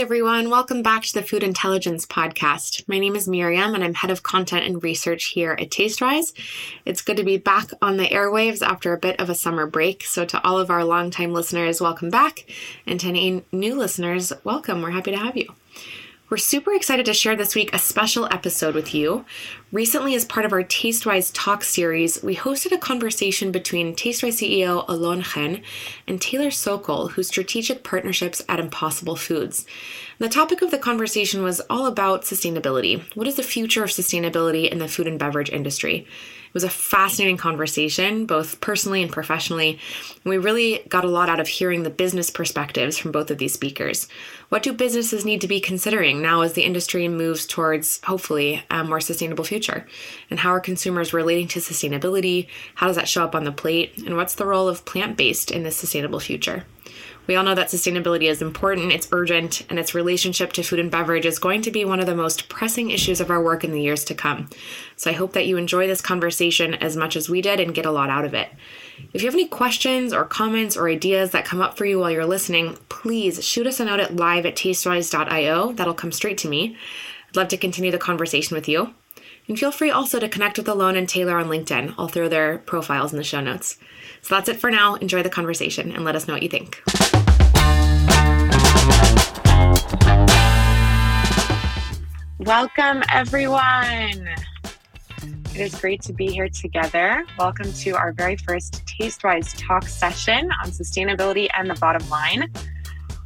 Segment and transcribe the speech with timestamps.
[0.00, 0.48] Everyone.
[0.48, 2.86] Welcome back to the Food Intelligence Podcast.
[2.86, 6.32] My name is Miriam, and I'm head of content and research here at TasteWise.
[6.84, 10.04] It's good to be back on the airwaves after a bit of a summer break.
[10.04, 12.48] So, to all of our longtime listeners, welcome back.
[12.86, 14.82] And to any new listeners, welcome.
[14.82, 15.52] We're happy to have you.
[16.30, 19.24] We're super excited to share this week a special episode with you.
[19.72, 24.84] Recently, as part of our TasteWise Talk series, we hosted a conversation between TasteWise CEO
[24.88, 25.62] Alon Chen
[26.06, 29.64] and Taylor Sokol, whose strategic partnerships at Impossible Foods.
[30.18, 33.02] The topic of the conversation was all about sustainability.
[33.16, 36.06] What is the future of sustainability in the food and beverage industry?
[36.48, 39.78] It was a fascinating conversation, both personally and professionally.
[40.24, 43.52] We really got a lot out of hearing the business perspectives from both of these
[43.52, 44.08] speakers.
[44.48, 48.82] What do businesses need to be considering now as the industry moves towards, hopefully, a
[48.82, 49.86] more sustainable future?
[50.30, 52.48] And how are consumers relating to sustainability?
[52.74, 53.98] How does that show up on the plate?
[53.98, 56.64] And what's the role of plant based in this sustainable future?
[57.28, 60.90] We all know that sustainability is important, it's urgent, and its relationship to food and
[60.90, 63.72] beverage is going to be one of the most pressing issues of our work in
[63.72, 64.48] the years to come.
[64.96, 67.84] So I hope that you enjoy this conversation as much as we did and get
[67.84, 68.48] a lot out of it.
[69.12, 72.10] If you have any questions or comments or ideas that come up for you while
[72.10, 75.72] you're listening, please shoot us a note at live at tastewise.io.
[75.72, 76.78] That'll come straight to me.
[77.28, 78.94] I'd love to continue the conversation with you.
[79.48, 81.94] And feel free also to connect with Alon and Taylor on LinkedIn.
[81.98, 83.78] I'll throw their profiles in the show notes.
[84.22, 84.94] So that's it for now.
[84.94, 86.82] Enjoy the conversation and let us know what you think.
[92.40, 94.28] Welcome, everyone.
[95.54, 97.26] It is great to be here together.
[97.38, 102.50] Welcome to our very first TasteWise talk session on sustainability and the bottom line.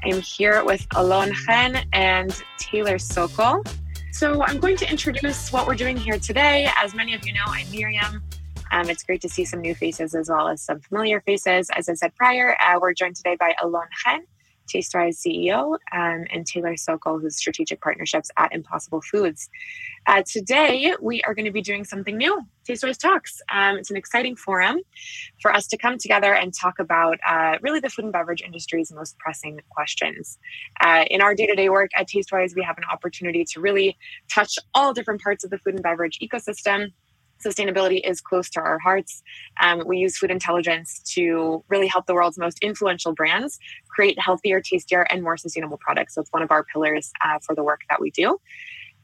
[0.02, 3.62] I'm here with Alon Chen and Taylor Sokol.
[4.10, 6.68] So, I'm going to introduce what we're doing here today.
[6.82, 8.22] As many of you know, I'm Miriam.
[8.72, 11.68] Um, it's great to see some new faces as well as some familiar faces.
[11.76, 14.26] As I said prior, uh, we're joined today by Alon Chen.
[14.68, 19.48] TasteWise CEO, um, and Taylor Sokol, who's strategic partnerships at Impossible Foods.
[20.06, 23.40] Uh, today, we are going to be doing something new TasteWise Talks.
[23.52, 24.80] Um, it's an exciting forum
[25.40, 28.92] for us to come together and talk about uh, really the food and beverage industry's
[28.92, 30.38] most pressing questions.
[30.80, 33.96] Uh, in our day to day work at TasteWise, we have an opportunity to really
[34.30, 36.92] touch all different parts of the food and beverage ecosystem
[37.42, 39.22] sustainability is close to our hearts.
[39.60, 43.58] Um, we use food intelligence to really help the world's most influential brands
[43.88, 46.14] create healthier, tastier, and more sustainable products.
[46.14, 48.38] So it's one of our pillars uh, for the work that we do.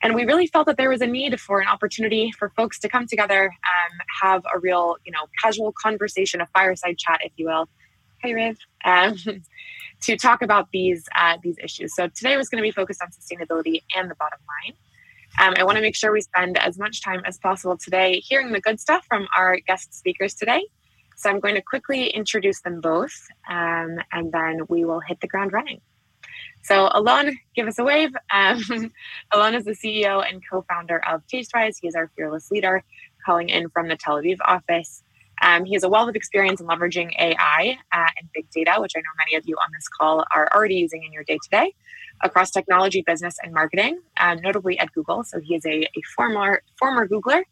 [0.02, 2.88] And we really felt that there was a need for an opportunity for folks to
[2.88, 7.46] come together, um, have a real, you know, casual conversation, a fireside chat, if you
[7.46, 7.68] will.
[8.22, 8.58] Hey, Riv.
[8.84, 9.16] Um,
[10.02, 11.94] to talk about these uh, these issues.
[11.94, 14.74] So today was going to be focused on sustainability and the bottom line.
[15.40, 18.50] Um, I want to make sure we spend as much time as possible today hearing
[18.50, 20.66] the good stuff from our guest speakers today.
[21.16, 23.14] So I'm going to quickly introduce them both,
[23.48, 25.80] um, and then we will hit the ground running.
[26.62, 28.10] So Alon, give us a wave.
[28.32, 28.60] Um,
[29.32, 31.76] Alon is the CEO and co-founder of TasteWise.
[31.80, 32.82] He is our fearless leader,
[33.24, 35.02] calling in from the Tel Aviv office.
[35.42, 38.92] Um, he has a wealth of experience in leveraging AI uh, and big data, which
[38.96, 41.50] I know many of you on this call are already using in your day to
[41.50, 41.74] day
[42.22, 45.22] across technology, business, and marketing, um, notably at Google.
[45.24, 47.42] So he is a, a former former Googler,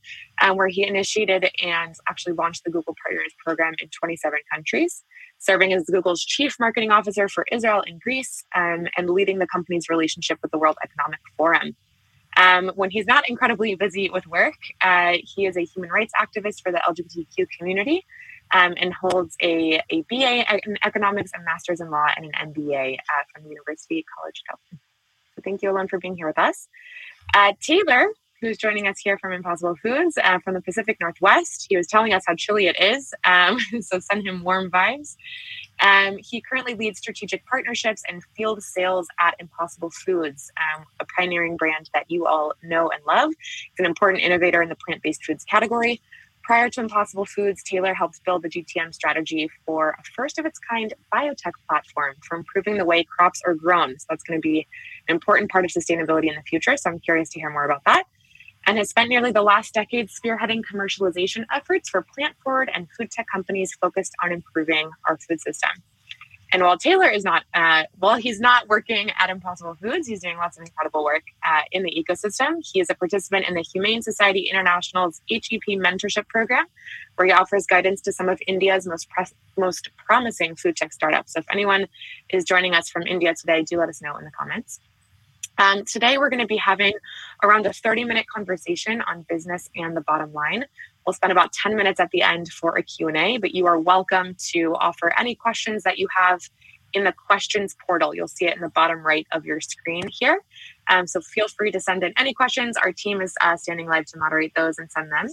[0.43, 5.05] um, where he initiated and actually launched the Google Partners Program in 27 countries,
[5.39, 9.89] serving as Google's chief marketing officer for Israel and Greece, um, and leading the company's
[9.89, 11.77] relationship with the World Economic Forum.
[12.37, 16.63] Um, when he's not incredibly busy with work, uh, he is a human rights activist
[16.63, 18.05] for the LGBTQ community
[18.55, 22.97] um, and holds a, a BA in economics and master's in law and an MBA
[22.97, 24.81] uh, from the University College Dublin.
[25.35, 26.69] So thank you, Alon, for being here with us.
[27.35, 28.09] Uh, Taylor,
[28.41, 31.67] who's joining us here from Impossible Foods uh, from the Pacific Northwest.
[31.69, 35.17] He was telling us how chilly it is, um, so send him warm vibes.
[35.81, 41.57] Um, he currently leads strategic partnerships and field sales at Impossible Foods, um, a pioneering
[41.57, 43.31] brand that you all know and love.
[43.31, 46.01] He's an important innovator in the plant based foods category.
[46.43, 50.61] Prior to Impossible Foods, Taylor helped build the GTM strategy for a first of its
[50.61, 53.99] kind biotech platform for improving the way crops are grown.
[53.99, 54.67] So that's going to be
[55.09, 56.77] an important part of sustainability in the future.
[56.77, 58.05] So I'm curious to hear more about that.
[58.67, 63.11] And has spent nearly the last decade spearheading commercialization efforts for plant forward and food
[63.11, 65.71] tech companies focused on improving our food system.
[66.53, 70.37] And while Taylor is not, uh, well, he's not working at Impossible Foods, he's doing
[70.37, 72.65] lots of incredible work uh, in the ecosystem.
[72.73, 76.65] He is a participant in the Humane Society International's HEP mentorship program,
[77.17, 79.09] where he offers guidance to some of India's most
[79.57, 81.33] most promising food tech startups.
[81.33, 81.89] So if anyone
[82.31, 84.81] is joining us from India today, do let us know in the comments.
[85.59, 86.93] Um, today, we're going to be having
[87.43, 90.67] around a 30 minute conversation on business and the bottom line.
[91.07, 94.37] We'll spend about 10 minutes at the end for a Q&A, but you are welcome
[94.51, 96.41] to offer any questions that you have
[96.93, 98.15] in the questions portal.
[98.15, 100.41] You'll see it in the bottom right of your screen here.
[100.91, 102.77] Um, so feel free to send in any questions.
[102.77, 105.29] Our team is uh, standing live to moderate those and send them.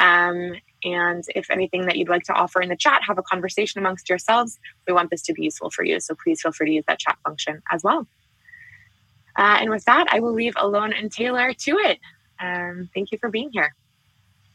[0.00, 0.54] Um,
[0.84, 4.08] and if anything that you'd like to offer in the chat, have a conversation amongst
[4.08, 4.58] yourselves.
[4.88, 6.00] We want this to be useful for you.
[6.00, 8.08] So please feel free to use that chat function as well.
[9.36, 11.98] Uh, and with that, I will leave Alon and Taylor to it.
[12.40, 13.74] Um, thank you for being here.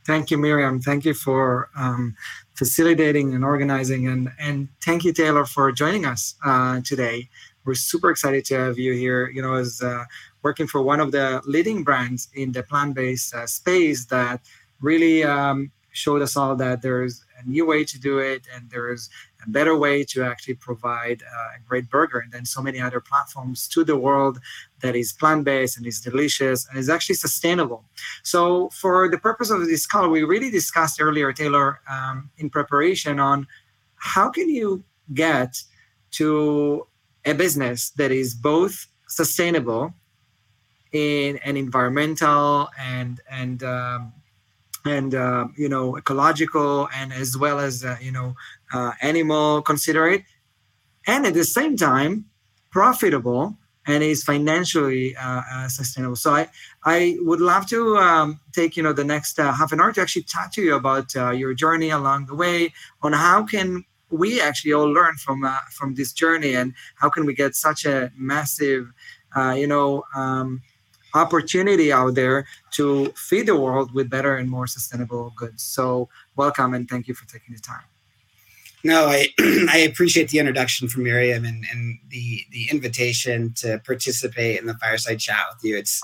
[0.06, 0.79] Thank you, Miriam.
[0.79, 2.15] Thank you for um,
[2.53, 4.07] facilitating and organizing.
[4.07, 7.27] And, and thank you, Taylor, for joining us uh, today.
[7.65, 10.06] We're super excited to have you here, you know, as uh,
[10.44, 14.39] working for one of the leading brands in the plant based uh, space that
[14.79, 19.10] really um, showed us all that there's a new way to do it and there's
[19.45, 23.00] a better way to actually provide uh, a great burger and then so many other
[23.00, 24.39] platforms to the world
[24.81, 27.84] that is plant-based and is delicious and is actually sustainable.
[28.24, 33.19] So for the purpose of this call we really discussed earlier taylor um, in preparation
[33.19, 33.48] on
[33.95, 35.62] how can you get
[36.12, 36.88] to
[37.25, 39.94] a business that is both sustainable
[40.94, 44.13] in an environmental and and um,
[44.88, 48.36] and uh, you know ecological and as well as uh, you know
[48.74, 50.24] uh, animal considerate.
[51.06, 52.25] And at the same time
[52.72, 56.16] profitable and is financially uh, uh, sustainable.
[56.16, 56.50] So i
[56.84, 60.01] i would love to um, take you know the next uh, half an hour to
[60.01, 64.74] actually talk to you about your journey along the way on how can we actually
[64.74, 65.39] all learn from
[65.72, 68.92] from this journey and how can we get such a massive
[69.56, 70.62] you know um,
[71.13, 75.63] opportunity out there to feed the world with better and more sustainable goods.
[75.63, 77.83] So, welcome and thank you for taking the time.
[78.83, 79.27] No, I
[79.69, 84.75] I appreciate the introduction from Miriam and, and the the invitation to participate in the
[84.75, 85.77] fireside chat with you.
[85.77, 86.01] It's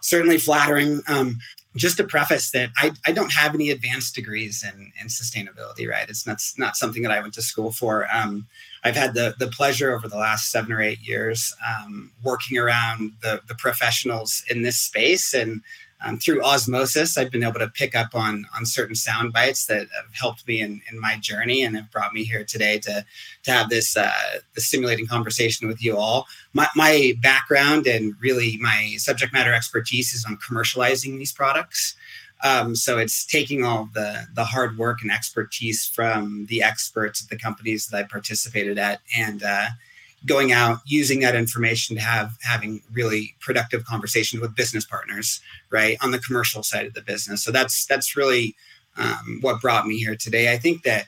[0.00, 1.00] certainly flattering.
[1.08, 1.38] Um,
[1.76, 6.08] just to preface that I, I don't have any advanced degrees in, in sustainability, right?
[6.08, 8.06] It's not, not something that I went to school for.
[8.12, 8.46] Um,
[8.84, 13.12] I've had the, the pleasure over the last seven or eight years um, working around
[13.22, 15.32] the, the professionals in this space.
[15.32, 15.62] And
[16.04, 19.88] um, through osmosis, I've been able to pick up on, on certain sound bites that
[19.96, 23.04] have helped me in, in my journey and have brought me here today to,
[23.44, 24.10] to have this, uh,
[24.56, 26.26] stimulating conversation with you all.
[26.52, 31.96] My, my background and really my subject matter expertise is on commercializing these products.
[32.44, 37.30] Um, so it's taking all the the hard work and expertise from the experts at
[37.30, 39.66] the companies that I participated at, and uh,
[40.26, 45.40] going out using that information to have having really productive conversations with business partners,
[45.70, 47.42] right on the commercial side of the business.
[47.42, 48.54] So that's that's really
[48.96, 50.52] um, what brought me here today.
[50.52, 51.06] I think that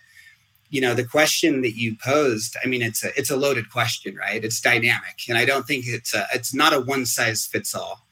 [0.71, 4.17] you know the question that you posed i mean it's a it's a loaded question
[4.17, 7.75] right it's dynamic and i don't think it's a it's not a one size fits
[7.77, 8.05] all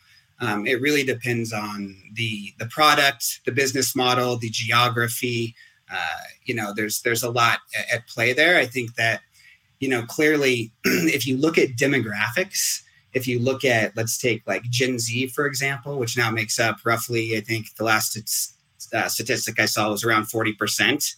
[0.42, 5.54] um, it really depends on the the product, the business model, the geography.
[5.90, 8.58] Uh, you know, there's there's a lot at, at play there.
[8.58, 9.20] I think that
[9.82, 12.82] you know clearly, if you look at demographics,
[13.12, 16.76] if you look at let's take like Gen Z for example, which now makes up
[16.84, 18.16] roughly, I think the last
[18.94, 21.16] uh, statistic I saw was around forty percent.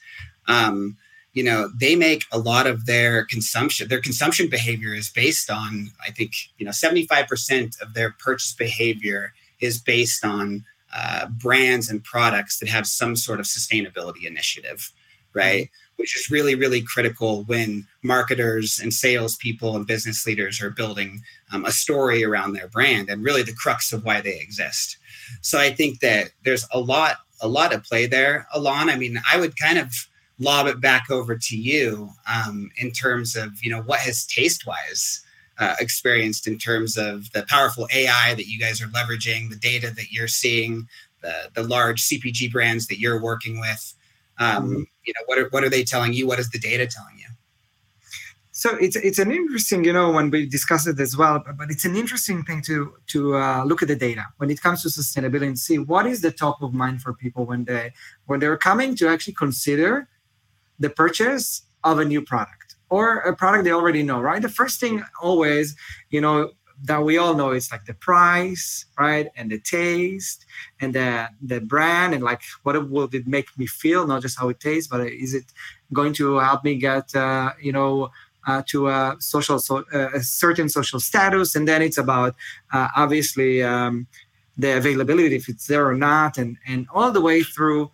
[0.49, 0.97] Um,
[1.35, 5.91] you know they make a lot of their consumption their consumption behavior is based on
[6.07, 10.65] i think you know 75% of their purchase behavior is based on
[10.95, 14.93] uh, brands and products that have some sort of sustainability initiative
[15.35, 15.84] right mm-hmm.
[15.97, 21.65] Which is really really critical when marketers and salespeople and business leaders are building um,
[21.65, 24.99] a story around their brand and really the crux of why they exist
[25.41, 29.21] so i think that there's a lot a lot of play there alon i mean
[29.33, 29.93] i would kind of
[30.39, 35.21] lob it back over to you um, in terms of you know what has Tastewise
[35.59, 39.93] uh, experienced in terms of the powerful AI that you guys are leveraging, the data
[39.95, 40.89] that you're seeing,
[41.23, 43.95] the the large CPG brands that you're working with.
[44.39, 44.83] Um, mm-hmm.
[45.05, 46.27] You know what are what are they telling you?
[46.27, 47.27] What is the data telling you?
[48.57, 51.71] So it's it's an interesting, you know, when we discuss it as well, but, but
[51.71, 54.89] it's an interesting thing to to uh, look at the data when it comes to
[54.89, 57.93] sustainability and see what is the top of mind for people when they
[58.27, 60.09] when they're coming to actually consider
[60.79, 64.41] the purchase of a new product or a product they already know, right?
[64.41, 65.77] The first thing always,
[66.11, 69.29] you know, that we all know is like the price, right?
[69.37, 70.45] And the taste
[70.81, 74.49] and the the brand and like what will it make me feel, not just how
[74.49, 75.45] it tastes, but is it
[75.93, 78.11] going to help me get, uh, you know,
[78.47, 82.35] uh, to a social, so, uh, a certain social status, and then it's about
[82.73, 84.07] uh, obviously um,
[84.59, 87.91] the availability if it's there or not, and and all the way through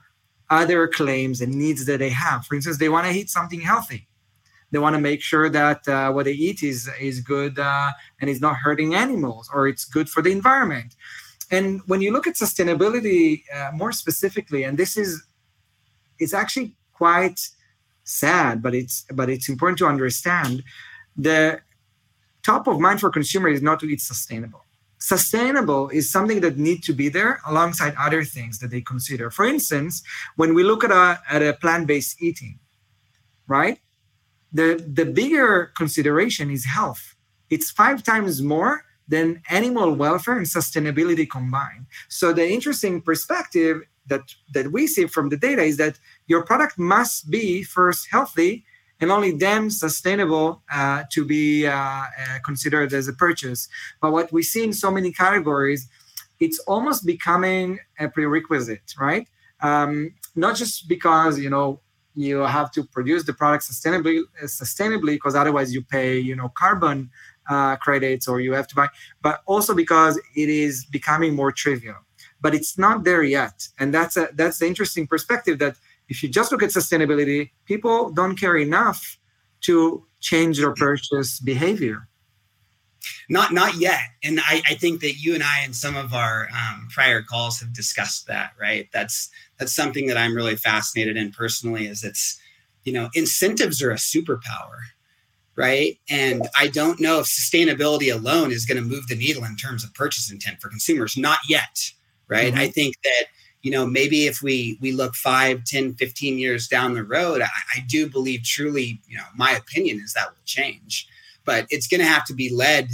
[0.50, 2.44] other claims and needs that they have.
[2.46, 4.08] For instance, they want to eat something healthy.
[4.70, 8.30] They want to make sure that uh, what they eat is is good uh, and
[8.30, 10.94] is not hurting animals or it's good for the environment.
[11.50, 15.22] And when you look at sustainability uh, more specifically, and this is
[16.18, 17.40] it's actually quite
[18.04, 20.62] sad, but it's but it's important to understand.
[21.16, 21.60] the
[22.42, 24.64] top of mind for consumers is not to eat sustainable.
[24.98, 29.30] Sustainable is something that need to be there alongside other things that they consider.
[29.30, 30.02] For instance,
[30.36, 32.58] when we look at a, at a plant-based eating,
[33.46, 33.78] right?
[34.52, 37.14] The, the bigger consideration is health.
[37.50, 41.87] It's five times more than animal welfare and sustainability combined.
[42.09, 44.23] So the interesting perspective that,
[44.54, 48.64] that we see from the data is that your product must be first healthy
[49.00, 52.04] and only then sustainable uh, to be uh, uh,
[52.45, 53.69] considered as a purchase.
[54.00, 55.88] But what we see in so many categories,
[56.38, 59.26] it's almost becoming a prerequisite, right?
[59.62, 61.80] Um, not just because you know
[62.14, 67.11] you have to produce the product sustainably, sustainably, because otherwise you pay you know carbon
[67.49, 68.88] uh, credits or you have to buy,
[69.23, 71.97] but also because it is becoming more trivial.
[72.40, 75.76] But it's not there yet, and that's a that's the interesting perspective that
[76.09, 79.19] if you just look at sustainability, people don't care enough
[79.62, 82.09] to change their purchase behavior.
[83.29, 86.49] Not not yet, and I, I think that you and I in some of our
[86.52, 88.52] um, prior calls have discussed that.
[88.61, 91.87] Right, that's that's something that I'm really fascinated in personally.
[91.87, 92.40] Is it's
[92.85, 94.81] you know incentives are a superpower,
[95.55, 95.99] right?
[96.09, 99.85] And I don't know if sustainability alone is going to move the needle in terms
[99.85, 101.17] of purchase intent for consumers.
[101.17, 101.93] Not yet,
[102.26, 102.52] right?
[102.52, 102.61] Mm-hmm.
[102.61, 103.26] I think that
[103.61, 107.49] you know maybe if we we look 5 10 15 years down the road I,
[107.76, 111.07] I do believe truly you know my opinion is that will change
[111.45, 112.88] but it's going to have to be led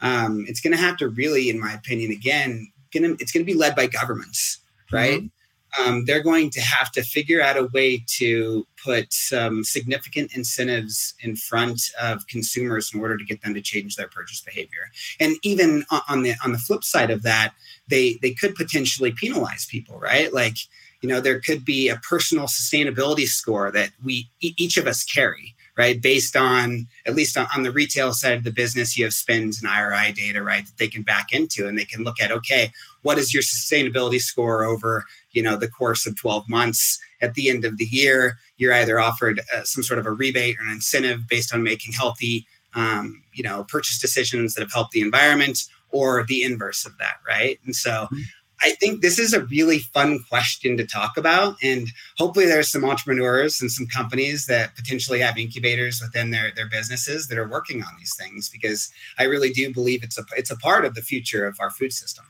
[0.00, 3.52] um, it's going to have to really in my opinion again gonna, it's going to
[3.52, 4.60] be led by governments
[4.92, 5.41] right mm-hmm
[5.78, 11.14] um, they're going to have to figure out a way to put some significant incentives
[11.20, 14.90] in front of consumers in order to get them to change their purchase behavior.
[15.20, 17.54] And even on the on the flip side of that,
[17.88, 20.32] they they could potentially penalize people, right?
[20.32, 20.56] Like
[21.00, 25.54] you know there could be a personal sustainability score that we each of us carry
[25.76, 26.02] right?
[26.02, 29.62] Based on at least on, on, the retail side of the business, you have SPINS
[29.62, 30.64] and IRI data, right?
[30.66, 32.70] That they can back into and they can look at, okay,
[33.02, 36.98] what is your sustainability score over, you know, the course of 12 months?
[37.20, 40.58] At the end of the year, you're either offered uh, some sort of a rebate
[40.58, 44.92] or an incentive based on making healthy, um, you know, purchase decisions that have helped
[44.92, 47.60] the environment or the inverse of that, right?
[47.64, 48.20] And so mm-hmm.
[48.62, 51.56] I think this is a really fun question to talk about.
[51.62, 56.68] And hopefully, there's some entrepreneurs and some companies that potentially have incubators within their, their
[56.68, 60.50] businesses that are working on these things because I really do believe it's a, it's
[60.50, 62.24] a part of the future of our food system.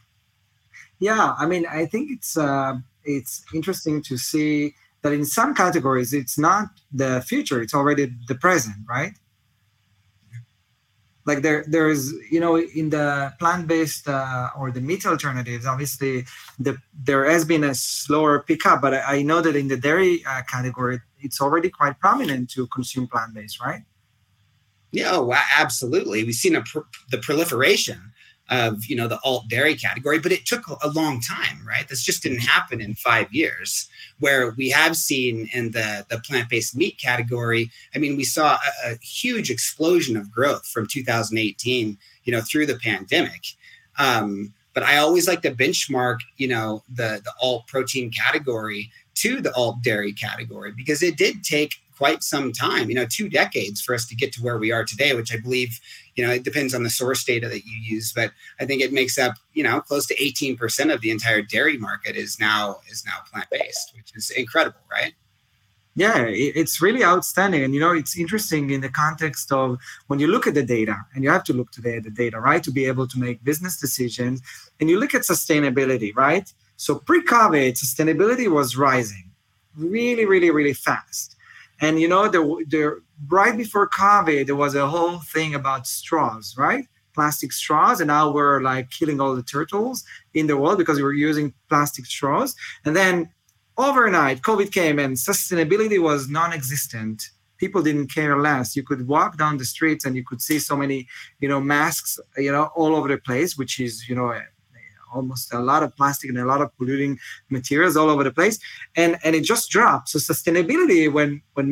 [0.99, 2.75] Yeah, I mean, I think it's uh,
[3.05, 8.37] it's interesting to see that in some categories it's not the future; it's already the
[8.37, 9.13] present, right?
[11.25, 16.25] Like there there's you know in the plant-based uh, or the meat alternatives obviously
[16.59, 20.25] the there has been a slower pickup but i, I know that in the dairy
[20.27, 23.83] uh, category it's already quite prominent to consume plant-based right?
[24.91, 26.23] Yeah oh, absolutely.
[26.23, 28.12] We've seen pr- the proliferation
[28.51, 31.89] of you know the alt dairy category but it took a long time right?
[31.89, 33.89] This just didn't happen in five years.
[34.19, 38.93] Where we have seen in the the plant-based meat category i mean we saw a,
[38.93, 43.45] a huge explosion of growth from 2018 you know through the pandemic.
[43.99, 49.41] Um, but i always like to benchmark you know the the alt protein category to
[49.41, 53.81] the alt dairy category because it did take quite some time, you know, two decades
[53.81, 55.79] for us to get to where we are today, which I believe,
[56.15, 58.93] you know, it depends on the source data that you use, but I think it
[58.93, 63.05] makes up, you know, close to 18% of the entire dairy market is now is
[63.07, 65.15] now plant-based, which is incredible, right?
[65.95, 67.65] Yeah, it's really outstanding.
[67.65, 70.97] And you know, it's interesting in the context of when you look at the data,
[71.15, 73.45] and you have to look today at the data, right, to be able to make
[73.45, 74.41] business decisions.
[74.81, 76.51] And you look at sustainability, right?
[76.77, 79.33] So pre-COVID, sustainability was rising
[79.77, 81.37] really, really, really fast.
[81.81, 86.55] And you know, the, the right before COVID, there was a whole thing about straws,
[86.57, 86.87] right?
[87.15, 91.03] Plastic straws, and now we're like killing all the turtles in the world because we
[91.03, 92.55] were using plastic straws.
[92.85, 93.31] And then
[93.77, 97.31] overnight, COVID came and sustainability was non-existent.
[97.59, 98.75] People didn't care less.
[98.75, 101.07] You could walk down the streets and you could see so many,
[101.39, 104.35] you know, masks, you know, all over the place, which is, you know,
[105.15, 107.19] almost a lot of plastic and a lot of polluting
[107.51, 108.59] materials all over the place
[108.97, 111.71] and and it just dropped so sustainability when when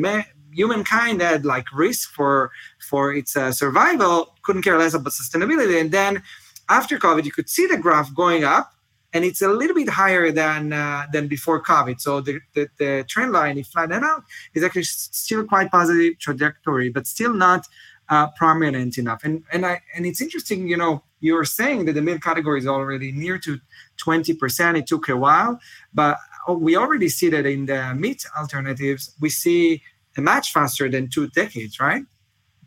[0.51, 2.51] humankind had like risk for
[2.89, 5.79] for its uh, survival couldn't care less about sustainability.
[5.79, 6.23] And then
[6.69, 8.73] after covid you could see the graph going up
[9.13, 11.99] and it's a little bit higher than uh, than before covid.
[11.99, 16.89] So the, the, the trend line if flatten out is actually still quite positive trajectory
[16.89, 17.67] but still not
[18.09, 19.23] uh, prominent enough.
[19.23, 22.67] And and i and it's interesting you know you're saying that the milk category is
[22.67, 23.59] already near to
[24.03, 24.77] 20%.
[24.77, 25.59] It took a while,
[25.93, 26.17] but
[26.49, 29.83] we already see that in the meat alternatives, we see
[30.17, 32.03] much faster than two decades, right?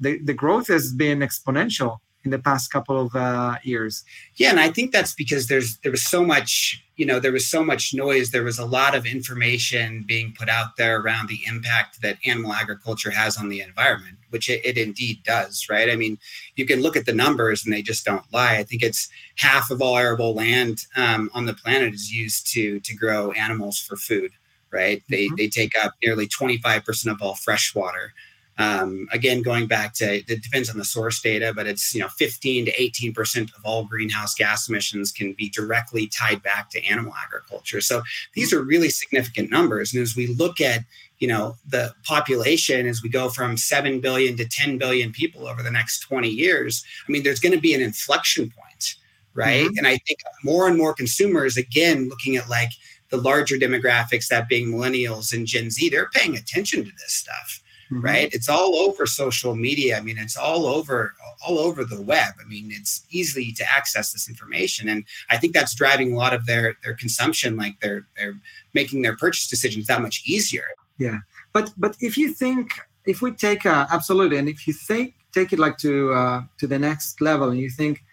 [0.00, 4.02] the, the growth has been exponential in the past couple of uh, years.
[4.36, 7.46] Yeah, and I think that's because there's there was so much, you know, there was
[7.46, 8.30] so much noise.
[8.30, 12.54] There was a lot of information being put out there around the impact that animal
[12.54, 15.90] agriculture has on the environment, which it, it indeed does, right?
[15.90, 16.18] I mean,
[16.56, 18.56] you can look at the numbers and they just don't lie.
[18.56, 22.80] I think it's half of all arable land um, on the planet is used to
[22.80, 24.32] to grow animals for food,
[24.74, 25.02] right?
[25.08, 25.36] They mm-hmm.
[25.36, 28.12] they take up nearly 25% of all fresh water.
[28.56, 32.08] Um, again, going back to it depends on the source data, but it's you know
[32.08, 36.84] 15 to 18 percent of all greenhouse gas emissions can be directly tied back to
[36.84, 37.80] animal agriculture.
[37.80, 38.02] So
[38.34, 39.92] these are really significant numbers.
[39.92, 40.84] And as we look at
[41.18, 45.62] you know the population as we go from 7 billion to 10 billion people over
[45.62, 48.94] the next 20 years, I mean, there's going to be an inflection point,
[49.34, 49.66] right?
[49.66, 49.78] Mm-hmm.
[49.78, 52.70] And I think more and more consumers, again, looking at like
[53.14, 57.62] the larger demographics, that being millennials and Gen Z, they're paying attention to this stuff
[57.94, 58.04] mm-hmm.
[58.04, 58.28] right?
[58.32, 59.96] It's all over social media.
[59.98, 61.14] I mean it's all over
[61.46, 62.34] all over the web.
[62.40, 64.88] I mean it's easy to access this information.
[64.88, 68.38] And i think that's driving a lot of their their consumption like they're they're
[68.72, 70.66] making their purchase decisions that much easier.
[70.98, 71.18] Yeah.
[71.52, 72.72] But but if you think
[73.06, 76.66] if we take uh, absolutely and if you think take it like to uh, to
[76.66, 78.04] the next level and you think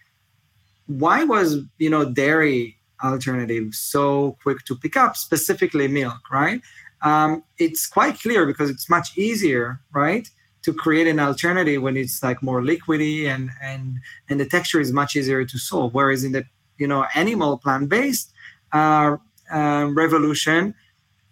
[0.87, 6.61] why was you know dairy alternative so quick to pick up specifically milk right
[7.01, 10.29] um, it's quite clear because it's much easier, right,
[10.63, 14.91] to create an alternative when it's like more liquidy and and and the texture is
[14.91, 15.93] much easier to solve.
[15.93, 16.45] Whereas in the
[16.77, 18.31] you know animal plant based
[18.71, 19.17] uh,
[19.51, 20.75] uh, revolution,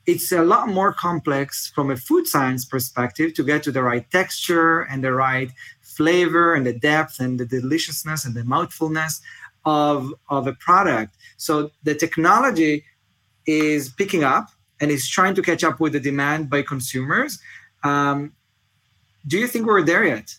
[0.07, 4.09] it's a lot more complex from a food science perspective to get to the right
[4.09, 9.21] texture and the right flavor and the depth and the deliciousness and the mouthfulness
[9.65, 11.15] of of a product.
[11.37, 12.83] So the technology
[13.45, 14.49] is picking up
[14.79, 17.39] and is trying to catch up with the demand by consumers.
[17.83, 18.33] Um,
[19.27, 20.35] do you think we're there yet?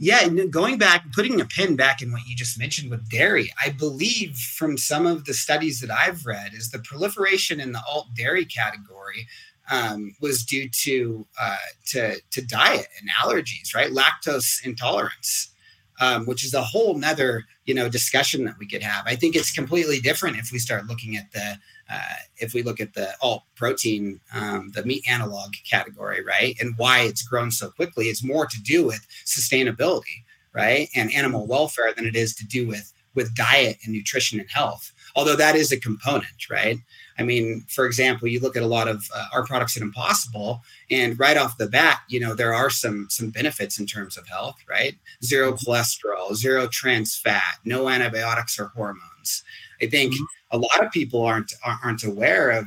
[0.00, 3.70] Yeah, going back, putting a pin back in what you just mentioned with dairy, I
[3.70, 8.06] believe from some of the studies that I've read is the proliferation in the alt
[8.14, 9.26] dairy category
[9.70, 13.90] um, was due to uh, to to diet and allergies, right?
[13.90, 15.52] Lactose intolerance,
[16.00, 19.04] um, which is a whole nother you know discussion that we could have.
[19.06, 21.58] I think it's completely different if we start looking at the
[21.90, 26.74] uh, if we look at the alt protein, um, the meat analog category, right, and
[26.76, 31.92] why it's grown so quickly, it's more to do with sustainability, right, and animal welfare
[31.94, 34.92] than it is to do with with diet and nutrition and health.
[35.16, 36.78] Although that is a component, right?
[37.18, 40.62] I mean, for example, you look at a lot of uh, our products at Impossible,
[40.90, 44.26] and right off the bat, you know, there are some some benefits in terms of
[44.28, 44.94] health, right?
[45.24, 49.42] Zero cholesterol, zero trans fat, no antibiotics or hormones.
[49.82, 50.56] I think mm-hmm.
[50.56, 51.52] a lot of people aren't
[51.82, 52.66] aren't aware of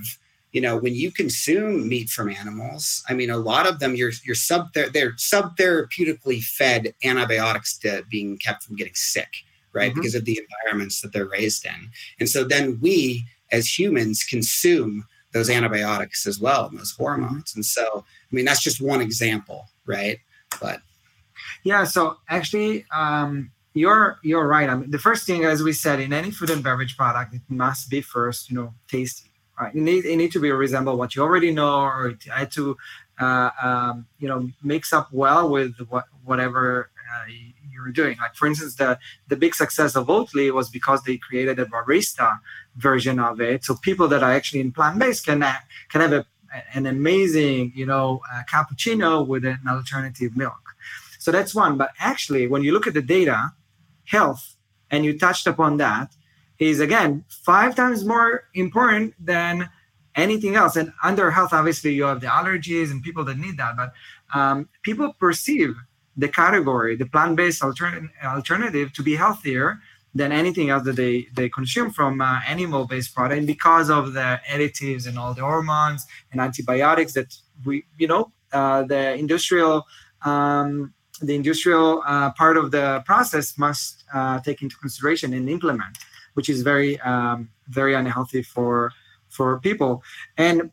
[0.51, 4.11] you know when you consume meat from animals i mean a lot of them you're
[4.23, 9.29] you're sub they're sub therapeutically fed antibiotics to being kept from getting sick
[9.73, 10.01] right mm-hmm.
[10.01, 15.05] because of the environments that they're raised in and so then we as humans consume
[15.33, 19.67] those antibiotics as well and those hormones and so i mean that's just one example
[19.85, 20.19] right
[20.59, 20.81] but
[21.63, 24.69] yeah so actually um you're you're right.
[24.69, 27.41] I mean, the first thing, as we said, in any food and beverage product, it
[27.47, 29.29] must be first, you know, tasty.
[29.59, 29.73] Right?
[29.73, 32.75] It need it need to be resemble what you already know, or it had to,
[33.19, 37.31] uh, um, you know, mix up well with what whatever uh,
[37.71, 38.17] you're doing.
[38.17, 42.39] Like for instance, the the big success of Oatly was because they created a barista
[42.77, 45.39] version of it, so people that are actually in plant based can
[45.89, 46.25] can have a,
[46.73, 50.61] an amazing, you know, uh, cappuccino with an alternative milk.
[51.19, 51.77] So that's one.
[51.77, 53.53] But actually, when you look at the data,
[54.05, 54.55] health,
[54.89, 56.15] and you touched upon that,
[56.59, 59.69] is again five times more important than
[60.15, 60.75] anything else.
[60.75, 63.93] And under health, obviously, you have the allergies and people that need that, but
[64.33, 65.75] um, people perceive
[66.17, 69.79] the category, the plant-based altern- alternative, to be healthier
[70.13, 75.07] than anything else that they, they consume from uh, animal-based product because of the additives
[75.07, 77.33] and all the hormones and antibiotics that
[77.65, 79.85] we you know uh, the industrial
[80.23, 85.99] um, the industrial uh, part of the process must uh, take into consideration and implement,
[86.33, 88.91] which is very um, very unhealthy for
[89.29, 90.03] for people.
[90.37, 90.71] And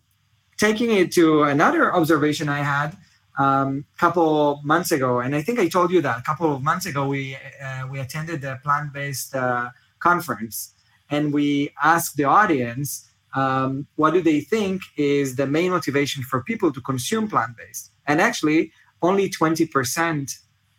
[0.56, 2.96] taking it to another observation I had
[3.38, 6.62] um, a couple months ago, and I think I told you that a couple of
[6.62, 9.70] months ago we uh, we attended the plant based uh,
[10.00, 10.74] conference,
[11.10, 13.04] and we asked the audience.
[13.34, 17.92] Um, what do they think is the main motivation for people to consume plant based?
[18.06, 18.72] And actually,
[19.02, 20.34] only 20%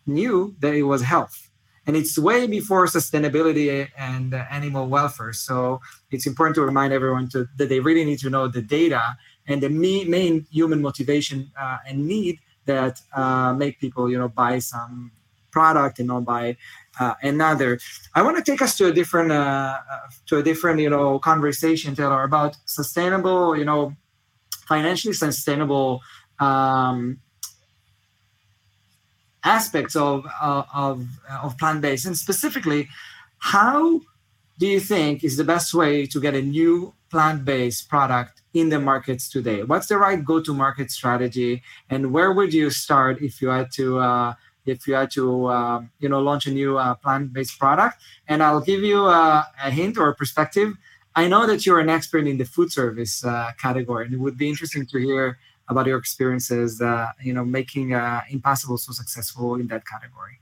[0.08, 1.50] knew that it was health.
[1.86, 5.34] And it's way before sustainability and animal welfare.
[5.34, 5.80] So
[6.12, 9.18] it's important to remind everyone to, that they really need to know the data
[9.48, 12.40] and the main human motivation uh, and need
[12.74, 15.12] that uh, make people, you know, buy some
[15.52, 16.46] product and not buy
[17.00, 17.80] uh, another.
[18.18, 21.20] I want to take us to a different, uh, uh, to a different, you know,
[21.32, 23.96] conversation, Taylor, about sustainable, you know,
[24.68, 26.02] financially sustainable
[26.40, 27.20] um,
[29.44, 30.26] aspects of
[30.74, 31.08] of
[31.44, 32.88] of plant based, and specifically,
[33.54, 34.02] how
[34.60, 38.70] do you think is the best way to get a new plant based product in
[38.70, 39.64] the markets today?
[39.64, 43.72] What's the right go to market strategy, and where would you start if you had
[43.74, 44.00] to?
[44.00, 44.34] Uh,
[44.66, 48.62] if you had to, uh, you know, launch a new uh, plant-based product, and I'll
[48.62, 50.74] give you a, a hint or a perspective.
[51.16, 54.38] I know that you're an expert in the food service uh, category, and it would
[54.38, 59.56] be interesting to hear about your experiences, uh, you know, making uh, Impossible so successful
[59.56, 60.40] in that category?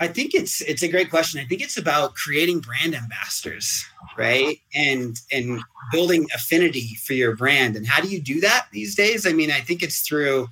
[0.00, 1.40] I think it's it's a great question.
[1.40, 3.84] I think it's about creating brand ambassadors,
[4.16, 4.58] right?
[4.74, 5.60] And and
[5.92, 7.76] building affinity for your brand.
[7.76, 9.26] And how do you do that these days?
[9.26, 10.48] I mean, I think it's through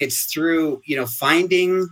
[0.00, 1.88] it's through you know finding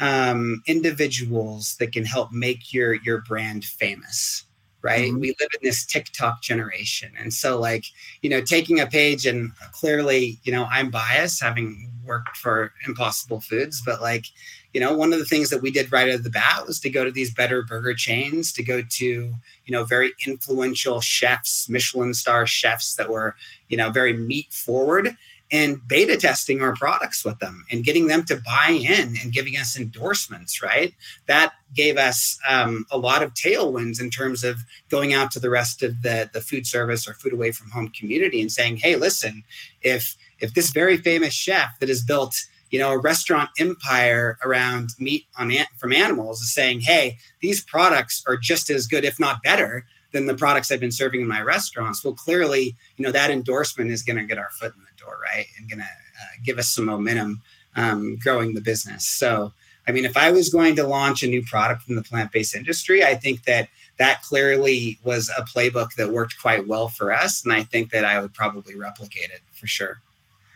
[0.00, 4.44] um, individuals that can help make your your brand famous
[4.82, 5.10] right?
[5.10, 5.20] Mm-hmm.
[5.20, 7.12] We live in this TikTok generation.
[7.18, 7.84] And so, like,
[8.22, 13.40] you know, taking a page and clearly, you know, I'm biased having worked for Impossible
[13.40, 14.24] Foods, but like,
[14.72, 16.78] you know, one of the things that we did right out of the bat was
[16.80, 19.34] to go to these better burger chains, to go to, you
[19.68, 23.34] know, very influential chefs, Michelin star chefs that were,
[23.68, 25.16] you know, very meat forward
[25.52, 29.56] and beta testing our products with them and getting them to buy in and giving
[29.56, 30.94] us endorsements, right?
[31.26, 34.58] That gave us um, a lot of tailwinds in terms of
[34.90, 37.88] going out to the rest of the, the food service or food away from home
[37.88, 39.42] community and saying, hey, listen,
[39.82, 42.34] if if this very famous chef that has built
[42.70, 48.22] you know a restaurant empire around meat on from animals is saying hey these products
[48.26, 51.40] are just as good if not better than the products i've been serving in my
[51.42, 54.90] restaurants well clearly you know that endorsement is going to get our foot in the
[55.00, 55.46] door, right?
[55.58, 57.42] And going to uh, give us some momentum
[57.76, 59.06] um, growing the business.
[59.06, 59.52] So,
[59.88, 62.54] I mean, if I was going to launch a new product in the plant based
[62.54, 67.44] industry, I think that that clearly was a playbook that worked quite well for us.
[67.44, 70.00] And I think that I would probably replicate it for sure.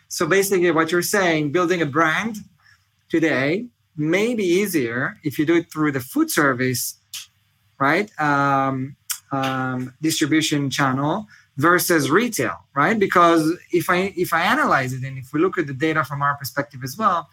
[0.09, 2.37] So, basically, what you're saying, building a brand
[3.09, 6.97] today may be easier if you do it through the food service,
[7.79, 8.11] right?
[8.21, 8.97] Um,
[9.33, 12.99] um, distribution channel versus retail, right?
[12.99, 16.23] Because if I if I analyze it and if we look at the data from
[16.23, 17.29] our perspective as well,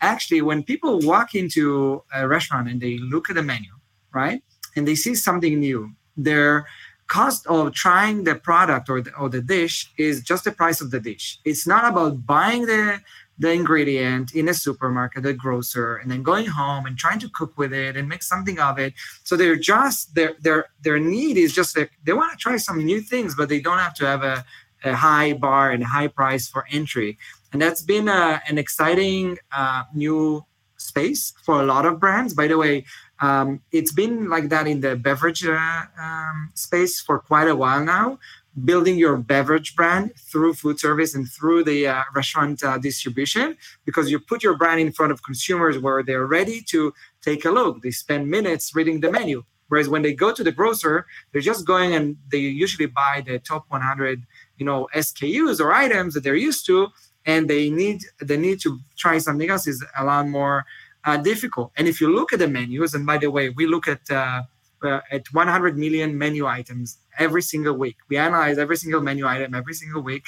[0.00, 3.70] actually when people walk into a restaurant and they look at the menu,
[4.12, 4.42] right?
[4.74, 6.66] And they see something new, their
[7.06, 10.90] cost of trying the product or the, or the dish is just the price of
[10.90, 11.38] the dish.
[11.44, 13.00] It's not about buying the
[13.38, 17.58] the ingredient in a supermarket, a grocer, and then going home and trying to cook
[17.58, 18.94] with it and make something of it.
[19.24, 22.84] So they're just their their their need is just like they want to try some
[22.84, 24.44] new things, but they don't have to have a,
[24.84, 27.18] a high bar and a high price for entry.
[27.52, 30.44] And that's been a, an exciting uh, new
[30.78, 32.34] space for a lot of brands.
[32.34, 32.84] By the way,
[33.20, 37.84] um, it's been like that in the beverage uh, um, space for quite a while
[37.84, 38.18] now
[38.64, 44.10] building your beverage brand through food service and through the uh, restaurant uh, distribution because
[44.10, 47.82] you put your brand in front of consumers where they're ready to take a look.
[47.82, 49.44] They spend minutes reading the menu.
[49.68, 53.40] Whereas when they go to the grocer, they're just going and they usually buy the
[53.40, 54.24] top 100,
[54.58, 56.88] you know, SKUs or items that they're used to,
[57.26, 60.64] and they need the need to try something else is a lot more
[61.06, 61.72] uh, difficult.
[61.76, 64.42] And if you look at the menus, and by the way, we look at uh,
[64.82, 67.96] uh, at 100 million menu items every single week.
[68.08, 70.26] We analyze every single menu item every single week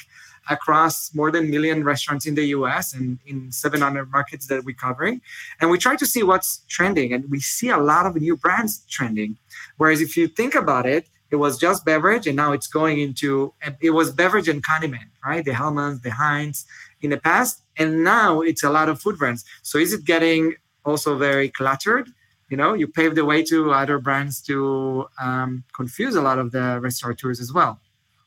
[0.49, 4.75] across more than a million restaurants in the US and in 700 markets that we're
[4.75, 5.21] covering.
[5.61, 7.13] And we try to see what's trending.
[7.13, 9.37] And we see a lot of new brands trending.
[9.77, 13.53] Whereas if you think about it, it was just beverage and now it's going into
[13.81, 16.65] it was beverage and condiment right the hellmann's the heinz
[17.01, 20.55] in the past and now it's a lot of food brands so is it getting
[20.85, 22.09] also very cluttered.
[22.49, 26.51] You know you pave the way to other brands to um, confuse a lot of
[26.51, 27.79] the restaurateurs as well.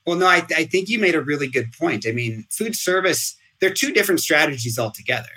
[0.06, 2.06] Well no I, I think you made a really good point.
[2.06, 5.28] I mean food service they're two different strategies altogether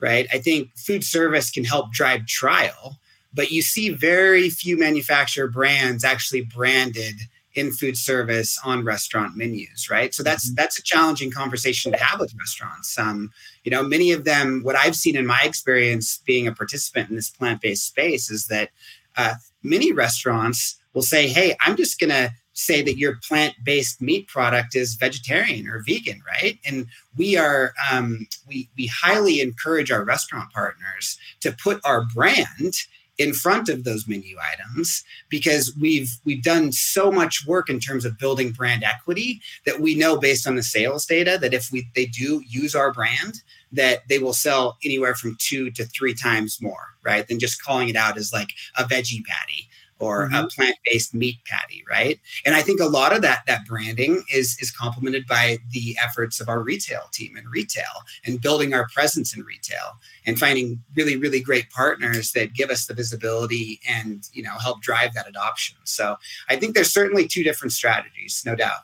[0.00, 0.26] right?
[0.32, 2.98] I think food service can help drive trial
[3.32, 7.16] but you see very few manufacturer brands actually branded
[7.54, 10.14] in food service on restaurant menus right?
[10.14, 10.56] So that's mm-hmm.
[10.56, 12.98] that's a challenging conversation to have with restaurants.
[12.98, 13.30] Um,
[13.64, 17.16] you know many of them what i've seen in my experience being a participant in
[17.16, 18.70] this plant-based space is that
[19.16, 24.28] uh, many restaurants will say hey i'm just going to say that your plant-based meat
[24.28, 26.58] product is vegetarian or vegan right?
[26.64, 26.86] And
[27.16, 32.76] we are um, we we highly encourage our restaurant partners to put our brand
[33.18, 38.04] in front of those menu items because we've we've done so much work in terms
[38.04, 41.88] of building brand equity that we know based on the sales data that if we
[41.94, 46.58] they do use our brand that they will sell anywhere from two to three times
[46.60, 47.26] more, right?
[47.26, 50.34] Than just calling it out as like a veggie patty or mm-hmm.
[50.34, 52.18] a plant-based meat patty, right?
[52.44, 56.40] And I think a lot of that that branding is is complemented by the efforts
[56.40, 57.84] of our retail team in retail
[58.26, 62.86] and building our presence in retail and finding really really great partners that give us
[62.86, 65.76] the visibility and you know help drive that adoption.
[65.84, 66.16] So
[66.48, 68.82] I think there's certainly two different strategies, no doubt,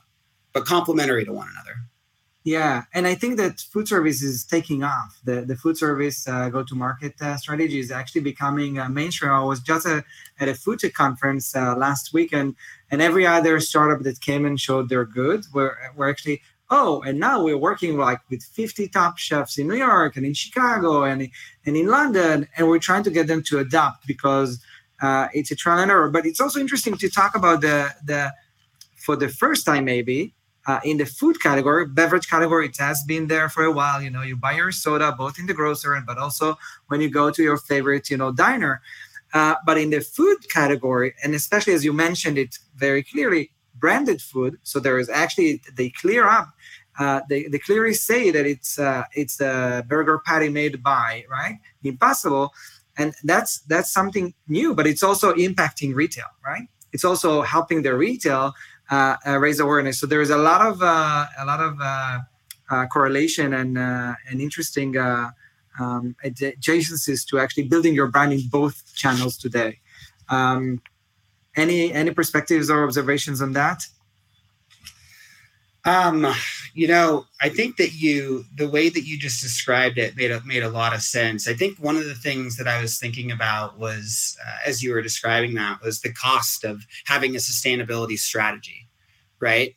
[0.53, 1.77] but complementary to one another.
[2.43, 5.21] Yeah, and I think that food service is taking off.
[5.25, 9.31] The the food service uh, go to market uh, strategy is actually becoming uh, mainstream.
[9.31, 10.03] I was just a, uh,
[10.41, 12.57] at a food tech conference uh, last week, and
[12.91, 17.19] and every other startup that came and showed their goods were were actually oh, and
[17.19, 21.29] now we're working like with 50 top chefs in New York and in Chicago and
[21.67, 24.65] and in London, and we're trying to get them to adopt because
[25.03, 26.09] uh, it's a trial and error.
[26.09, 28.33] But it's also interesting to talk about the the
[28.97, 30.33] for the first time maybe
[30.67, 34.03] uh, in the food category, beverage category, it has been there for a while.
[34.03, 37.11] You know, you buy your soda both in the grocery and but also when you
[37.11, 38.83] go to your favorite, you know, diner.
[39.33, 44.21] Uh, but in the food category, and especially as you mentioned it very clearly, branded
[44.21, 44.59] food.
[44.63, 46.49] So there is actually they clear up.
[46.99, 51.59] Uh, they, they clearly say that it's uh, it's a burger patty made by right
[51.83, 52.53] Impossible,
[52.99, 54.75] and that's that's something new.
[54.75, 56.69] But it's also impacting retail, right?
[56.93, 58.53] It's also helping the retail
[58.91, 60.01] uh, uh, raise awareness.
[60.01, 66.17] So there is a lot of uh, a lot of correlation and and interesting um,
[66.25, 69.79] adjacencies to actually building your brand in both channels today.
[70.29, 70.83] Um,
[71.57, 73.83] any any perspectives or observations on that?
[75.85, 76.27] Um,
[76.75, 80.43] you know, I think that you the way that you just described it made a
[80.45, 81.49] made a lot of sense.
[81.49, 84.93] I think one of the things that I was thinking about was uh, as you
[84.93, 88.89] were describing that was the cost of having a sustainability strategy,
[89.41, 89.75] right?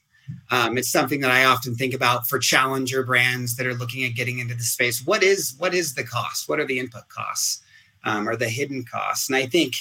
[0.52, 4.16] Um, it's something that I often think about for challenger brands that are looking at
[4.16, 5.06] getting into the space.
[5.06, 6.50] What is what is the cost?
[6.50, 7.64] What are the input costs
[8.04, 9.30] um, or the hidden costs?
[9.30, 9.74] And I think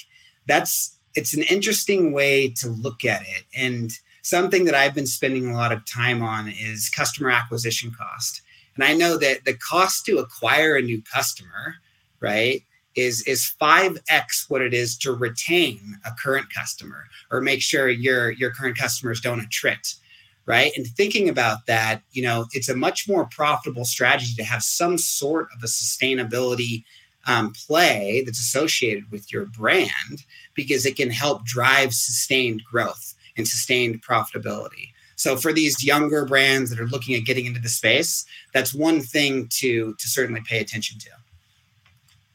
[0.47, 3.91] that's it's an interesting way to look at it and
[4.23, 8.43] something that I've been spending a lot of time on is customer acquisition cost.
[8.75, 11.77] And I know that the cost to acquire a new customer,
[12.21, 12.63] right,
[12.95, 18.31] is is 5x what it is to retain a current customer or make sure your
[18.33, 19.97] your current customers don't attrit
[20.45, 24.63] right and thinking about that you know it's a much more profitable strategy to have
[24.63, 26.85] some sort of a sustainability
[27.27, 33.47] um, play that's associated with your brand because it can help drive sustained growth and
[33.47, 34.93] sustained profitability.
[35.17, 39.01] So for these younger brands that are looking at getting into the space, that's one
[39.01, 41.11] thing to to certainly pay attention to.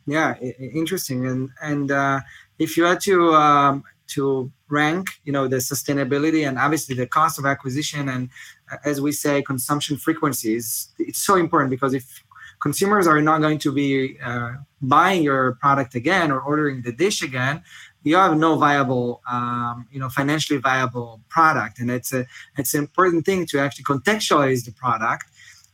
[0.05, 1.27] Yeah, interesting.
[1.27, 2.21] And and uh,
[2.59, 7.37] if you had to um, to rank, you know, the sustainability and obviously the cost
[7.39, 8.29] of acquisition and
[8.71, 12.23] uh, as we say, consumption frequencies, it's so important because if
[12.59, 17.21] consumers are not going to be uh, buying your product again or ordering the dish
[17.21, 17.61] again,
[18.07, 22.25] you have no viable, um, you know, financially viable product, and it's a
[22.57, 25.25] it's an important thing to actually contextualize the product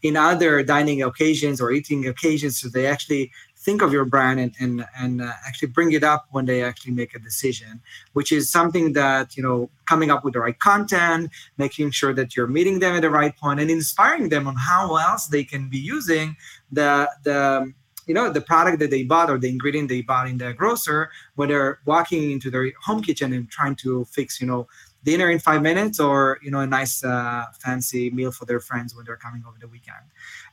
[0.01, 4.53] in other dining occasions or eating occasions, so they actually think of your brand and
[4.59, 7.81] and, and uh, actually bring it up when they actually make a decision,
[8.13, 12.35] which is something that you know coming up with the right content, making sure that
[12.35, 15.69] you're meeting them at the right point, and inspiring them on how else they can
[15.69, 16.35] be using
[16.71, 17.73] the the
[18.05, 21.09] you know the product that they bought or the ingredient they bought in the grocer
[21.35, 24.67] when they're walking into their home kitchen and trying to fix you know
[25.03, 28.95] dinner in five minutes or you know a nice uh, fancy meal for their friends
[28.95, 30.05] when they're coming over the weekend.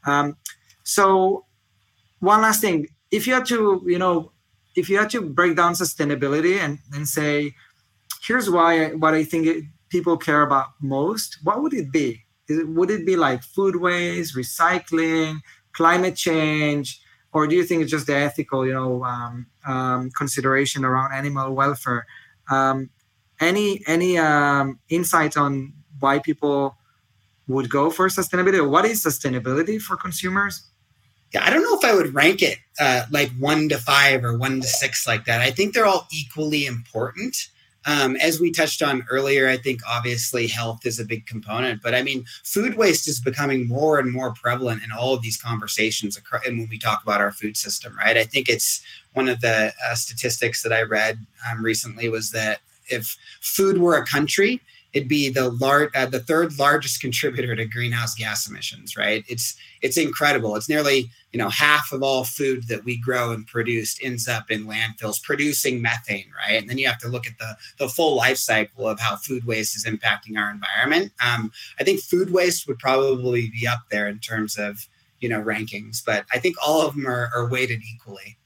[0.05, 0.37] Um,
[0.83, 1.45] so
[2.21, 2.89] one last thing.
[3.11, 4.33] If you had to you know
[4.77, 7.53] if you had to break down sustainability and, and say
[8.23, 12.23] here's why what i think it, people care about most what would it be?
[12.49, 15.41] It, would it be like food waste recycling
[15.73, 17.00] climate change
[17.33, 21.55] or do you think it's just the ethical, you know, um, um, consideration around animal
[21.55, 22.07] welfare?
[22.51, 22.91] Um,
[23.41, 26.77] any any um, insight on why people
[27.49, 28.69] would go for sustainability?
[28.69, 30.63] What is sustainability for consumers?
[31.33, 34.37] Yeah, I don't know if I would rank it uh, like one to five or
[34.37, 35.41] one to six like that.
[35.41, 37.37] I think they're all equally important.
[37.87, 41.95] Um, as we touched on earlier, I think obviously health is a big component, but
[41.95, 46.21] I mean, food waste is becoming more and more prevalent in all of these conversations.
[46.47, 48.19] And when we talk about our food system, right?
[48.19, 48.83] I think it's
[49.15, 53.97] one of the uh, statistics that I read um, recently was that if food were
[53.97, 54.61] a country,
[54.93, 55.47] it'd be the
[55.95, 59.25] uh, the third largest contributor to greenhouse gas emissions right?
[59.29, 60.57] It's it's incredible.
[60.57, 64.51] It's nearly you know half of all food that we grow and produce ends up
[64.51, 66.61] in landfills producing methane right?
[66.61, 69.45] And then you have to look at the the full life cycle of how food
[69.45, 71.13] waste is impacting our environment.
[71.25, 74.89] Um, i think food waste would probably be up there in terms of
[75.21, 78.37] you know rankings but i think all of them are, are weighted equally.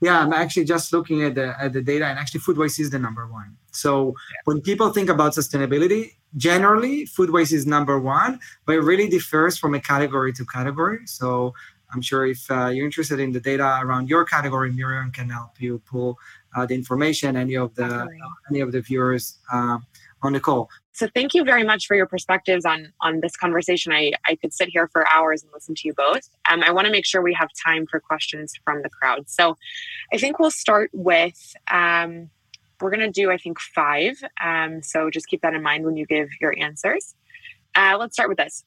[0.00, 2.90] Yeah i'm actually just looking at the at the data and actually food waste is
[2.90, 4.40] the number one so yeah.
[4.44, 9.58] when people think about sustainability generally food waste is number one but it really differs
[9.58, 11.52] from a category to category so
[11.92, 15.60] i'm sure if uh, you're interested in the data around your category miriam can help
[15.60, 16.18] you pull
[16.56, 18.08] uh, the information any of the
[18.50, 19.78] any of the viewers uh,
[20.22, 23.92] on the call so thank you very much for your perspectives on on this conversation.
[23.92, 26.28] I, I could sit here for hours and listen to you both.
[26.48, 29.28] Um, I want to make sure we have time for questions from the crowd.
[29.28, 29.56] So
[30.12, 32.28] I think we'll start with um,
[32.82, 34.22] we're going to do I think five.
[34.42, 37.14] Um, so just keep that in mind when you give your answers.
[37.74, 38.64] Uh, let's start with this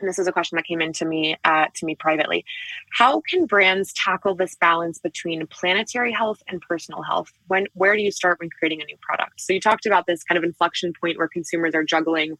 [0.00, 2.44] and this is a question that came in to me uh, to me privately
[2.92, 8.02] how can brands tackle this balance between planetary health and personal health when where do
[8.02, 10.92] you start when creating a new product so you talked about this kind of inflection
[10.98, 12.36] point where consumers are juggling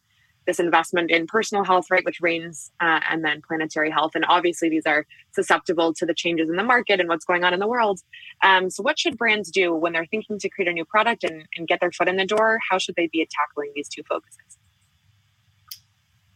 [0.47, 4.11] this investment in personal health right which reigns uh, and then planetary health.
[4.15, 7.53] And obviously these are susceptible to the changes in the market and what's going on
[7.53, 8.01] in the world.
[8.43, 11.45] Um, so what should brands do when they're thinking to create a new product and,
[11.55, 12.59] and get their foot in the door?
[12.69, 14.57] How should they be tackling these two focuses?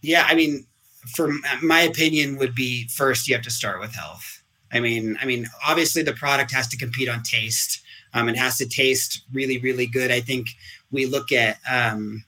[0.01, 0.67] Yeah i mean
[1.15, 4.43] for my opinion would be first you have to start with health.
[4.71, 7.81] I mean i mean obviously the product has to compete on taste.
[8.13, 10.11] Um, it has to taste really really good.
[10.11, 10.49] I think
[10.91, 12.23] we look at um,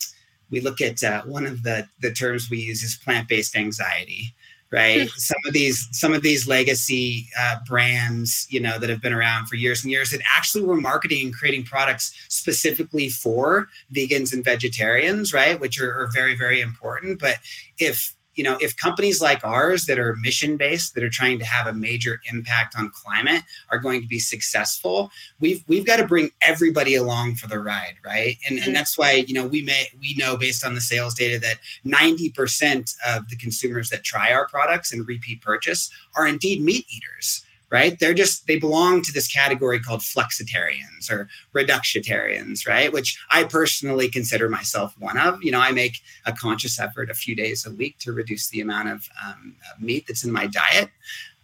[0.50, 4.34] we look at uh, one of the the terms we use is plant-based anxiety
[4.72, 5.10] right?
[5.12, 9.48] Some of these some of these legacy uh, brands you know that have been around
[9.48, 14.44] for years and years that actually were marketing and creating products specifically for vegans and
[14.44, 15.60] vegetarians right?
[15.60, 17.20] Which are, are very very important.
[17.20, 17.38] But
[17.80, 21.46] if you know, if companies like ours that are mission based, that are trying to
[21.46, 26.08] have a major impact on climate, are going to be successful, we've we've got to
[26.08, 28.38] bring everybody along for the ride, right?
[28.48, 28.74] And and mm-hmm.
[28.74, 32.30] that's why you know we may we know based on the sales data that ninety
[32.30, 37.44] percent of the consumers that try our products and repeat purchase are indeed meat eaters
[37.70, 38.00] right?
[38.00, 42.92] They're just, they belong to this category called flexitarians or reducetarians, right?
[42.92, 45.44] Which I personally consider myself one of.
[45.44, 48.62] You know, I make a conscious effort a few days a week to reduce the
[48.62, 50.90] amount of um, meat that's in my diet.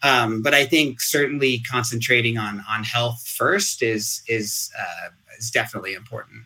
[0.02, 5.94] Um, but I think certainly concentrating on on health first is is uh, is definitely
[5.94, 6.44] important.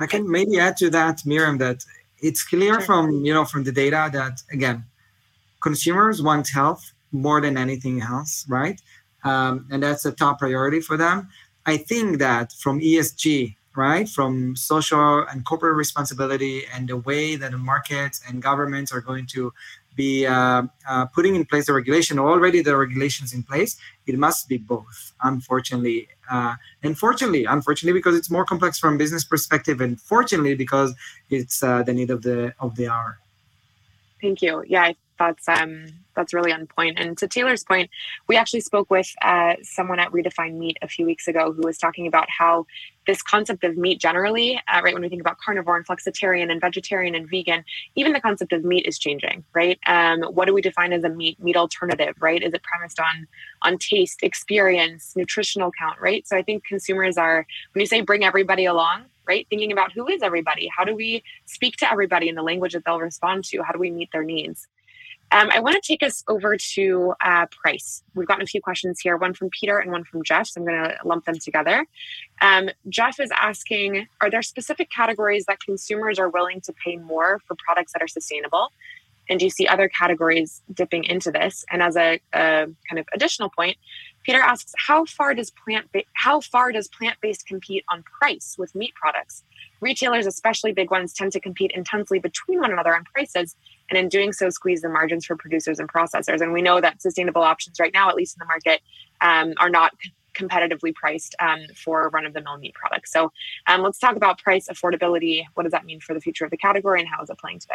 [0.00, 1.84] I can maybe add to that, Miriam, that
[2.18, 4.84] it's clear from you know from the data that again,
[5.60, 8.80] consumers want health more than anything else, right?
[9.24, 11.28] Um, and that's a top priority for them.
[11.66, 17.50] I think that from ESG, right, from social and corporate responsibility, and the way that
[17.50, 19.52] the markets and governments are going to
[19.98, 24.48] be uh, uh, putting in place the regulation, already the regulations in place, it must
[24.48, 25.12] be both.
[25.22, 30.94] Unfortunately, uh, and fortunately, unfortunately, because it's more complex from business perspective, and fortunately because
[31.30, 33.18] it's uh, the need of the of the hour.
[34.22, 34.64] Thank you.
[34.66, 35.86] Yeah, that's um
[36.18, 36.98] that's really on point.
[36.98, 37.90] And to Taylor's point,
[38.26, 41.78] we actually spoke with uh, someone at Redefine Meat a few weeks ago who was
[41.78, 42.66] talking about how
[43.06, 46.60] this concept of meat generally, uh, right, when we think about carnivore and flexitarian and
[46.60, 49.78] vegetarian and vegan, even the concept of meat is changing, right?
[49.86, 52.42] Um, what do we define as a meat meat alternative, right?
[52.42, 53.26] Is it premised on
[53.62, 56.26] on taste, experience, nutritional count, right?
[56.26, 59.46] So I think consumers are when you say bring everybody along, right?
[59.48, 60.68] Thinking about who is everybody?
[60.76, 63.62] How do we speak to everybody in the language that they'll respond to?
[63.62, 64.66] How do we meet their needs?
[65.30, 68.02] Um, I want to take us over to uh, price.
[68.14, 70.46] We've gotten a few questions here, one from Peter and one from Jeff.
[70.48, 71.86] So I'm going to lump them together.
[72.40, 77.40] Um, Jeff is asking Are there specific categories that consumers are willing to pay more
[77.46, 78.72] for products that are sustainable?
[79.28, 81.64] And do you see other categories dipping into this?
[81.70, 83.76] And as a, a kind of additional point,
[84.24, 88.56] Peter asks, how far does plant ba- how far does plant based compete on price
[88.58, 89.44] with meat products?
[89.80, 93.54] Retailers, especially big ones, tend to compete intensely between one another on prices,
[93.90, 96.40] and in doing so, squeeze the margins for producers and processors.
[96.40, 98.80] And we know that sustainable options right now, at least in the market,
[99.20, 99.92] um, are not
[100.34, 103.12] competitively priced um, for run of the mill meat products.
[103.12, 103.32] So
[103.66, 105.42] um, let's talk about price affordability.
[105.54, 107.60] What does that mean for the future of the category, and how is it playing
[107.60, 107.74] today?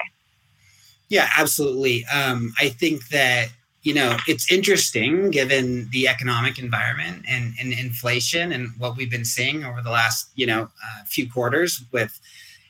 [1.10, 2.06] Yeah, absolutely.
[2.06, 3.50] Um, I think that
[3.82, 9.26] you know it's interesting given the economic environment and, and inflation and what we've been
[9.26, 12.20] seeing over the last you know uh, few quarters with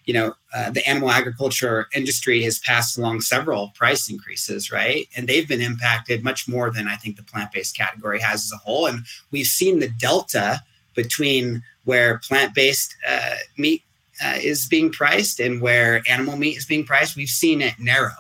[0.06, 5.08] you know uh, the animal agriculture industry has passed along several price increases right?
[5.16, 8.58] And they've been impacted much more than i think the plant-based category has as a
[8.58, 8.88] whole.
[8.88, 10.62] And we've seen the delta
[10.96, 13.84] between where plant-based uh, meat
[14.24, 17.16] uh, is being priced and where animal meat is being priced.
[17.16, 18.12] We've seen it narrow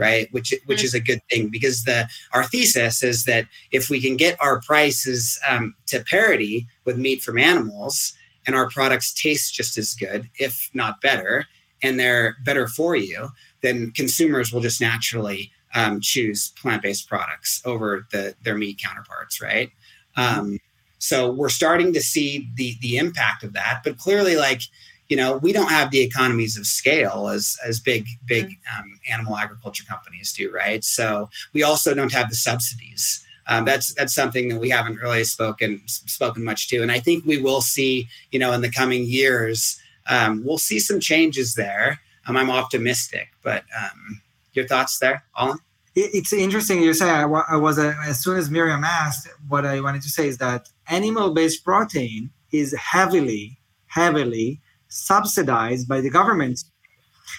[0.00, 0.32] right?
[0.32, 4.16] Which which is a good thing because the our thesis is that if we can
[4.16, 8.14] get our prices um, to parity with meat from animals
[8.46, 11.46] and our products taste just as good if not better
[11.82, 13.28] and they're better for you
[13.60, 19.70] then consumers will just naturally um, choose plant-based products over the their meat counterparts, right?
[20.16, 20.58] Um,
[20.98, 24.62] so we're starting to see the the impact of that, but clearly, like
[25.08, 28.80] you know, we don't have the economies of scale as as big big mm-hmm.
[28.80, 30.84] um, animal agriculture companies do, right?
[30.84, 33.24] So we also don't have the subsidies.
[33.50, 37.26] Um, that's that's something that we haven't really spoken spoken much to, and I think
[37.26, 39.78] we will see, you know, in the coming years,
[40.08, 42.00] um, we'll see some changes there.
[42.26, 44.22] Um, I'm optimistic, but um,
[44.52, 45.58] your thoughts there, Alon?
[45.96, 47.10] It's interesting you say.
[47.10, 50.68] I, was uh, as soon as Miriam asked, what I wanted to say is that
[50.88, 56.62] animal-based protein is heavily, heavily subsidized by the government.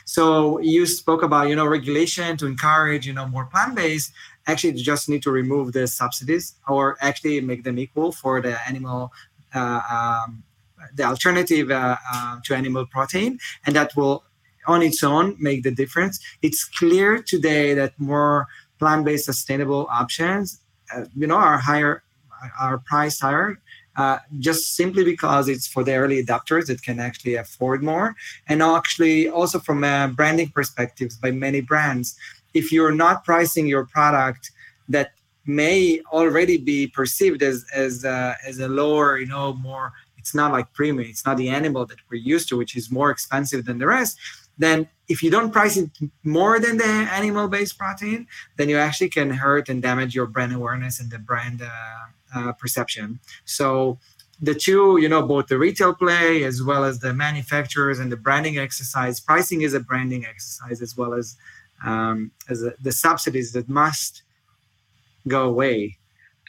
[0.03, 4.11] So you spoke about you know regulation to encourage you know more plant-based.
[4.51, 8.99] Actually, just need to remove the subsidies or actually make them equal for the animal.
[9.53, 10.29] Uh, um,
[10.95, 13.31] the alternative uh, uh, to animal protein,
[13.65, 14.23] and that will
[14.67, 16.19] on its own make the difference.
[16.41, 18.47] It's clear today that more
[18.79, 20.45] plant-based sustainable options,
[20.93, 22.03] uh, you know, are higher,
[22.59, 23.59] are priced higher,
[23.95, 28.15] uh, just simply because it's for the early adopters that can actually afford more,
[28.49, 32.15] and actually also from a branding perspectives by many brands.
[32.53, 34.51] If you're not pricing your product
[34.89, 35.11] that
[35.45, 39.93] may already be perceived as as uh, as a lower, you know, more.
[40.17, 41.09] It's not like premium.
[41.09, 44.19] It's not the animal that we're used to, which is more expensive than the rest
[44.61, 45.89] then if you don't price it
[46.23, 48.27] more than the animal based protein,
[48.57, 51.69] then you actually can hurt and damage your brand awareness and the brand uh,
[52.35, 53.19] uh, perception.
[53.43, 53.97] So
[54.41, 58.17] the two, you know, both the retail play as well as the manufacturers and the
[58.17, 61.35] branding exercise, pricing is a branding exercise as well as
[61.85, 64.23] um, as a, the subsidies that must
[65.27, 65.97] go away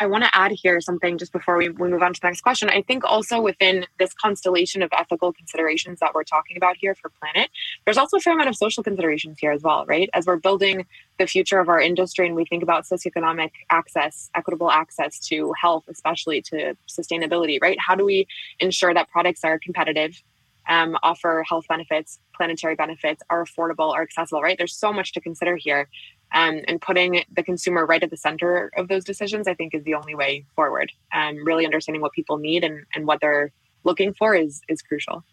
[0.03, 2.41] I want to add here something just before we, we move on to the next
[2.41, 2.69] question.
[2.69, 7.11] I think also within this constellation of ethical considerations that we're talking about here for
[7.21, 7.51] planet,
[7.85, 10.11] there's also a fair amount of social considerations here as well, right?
[10.13, 10.87] As we're building
[11.21, 15.85] the future of our industry and we think about socioeconomic access, equitable access to health,
[15.89, 17.79] especially to sustainability, right?
[17.79, 18.27] How do we
[18.59, 20.21] ensure that products are competitive,
[20.69, 24.57] um, offer health benefits, planetary benefits, are affordable, are accessible, right?
[24.59, 25.89] There's so much to consider here.
[26.35, 29.85] Um, and putting the consumer right at the center of those decisions, I think, is
[29.85, 30.91] the only way forward.
[31.13, 33.53] Um, really understanding what people need and, and what they're
[33.85, 35.25] looking for is is crucial.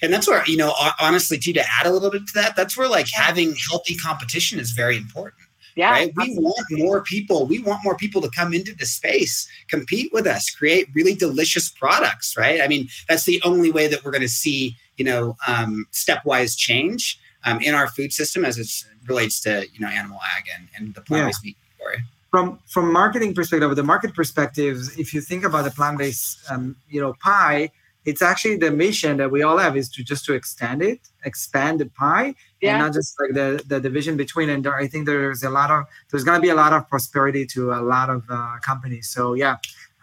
[0.00, 2.76] And that's where you know, honestly, too, to add a little bit to that, that's
[2.76, 5.42] where like having healthy competition is very important.
[5.78, 6.12] Yeah, right?
[6.16, 7.46] we want more people.
[7.46, 11.68] We want more people to come into the space, compete with us, create really delicious
[11.70, 12.36] products.
[12.36, 12.60] Right?
[12.60, 16.58] I mean, that's the only way that we're going to see you know um, stepwise
[16.58, 18.68] change um, in our food system as it
[19.08, 21.48] relates to you know animal ag and, and the plant-based yeah.
[21.50, 22.04] meat category.
[22.32, 27.00] From from marketing perspective, the market perspectives, if you think about the plant-based um, you
[27.00, 27.70] know pie,
[28.08, 31.80] it's actually the mission that we all have is to just to extend it, expand
[31.80, 32.70] the pie, yeah.
[32.70, 34.48] and not just like the the division between.
[34.48, 37.44] And I think there's a lot of there's going to be a lot of prosperity
[37.54, 39.06] to a lot of uh, companies.
[39.08, 39.56] So yeah,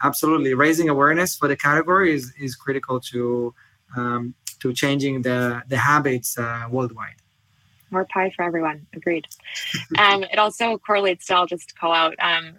[0.04, 3.54] absolutely, raising awareness for the category is is critical to
[3.98, 7.20] um, to changing the the habits uh, worldwide
[7.92, 8.86] more pie for everyone.
[8.94, 9.26] Agreed.
[9.98, 12.56] um, it also correlates to, I'll just call out um,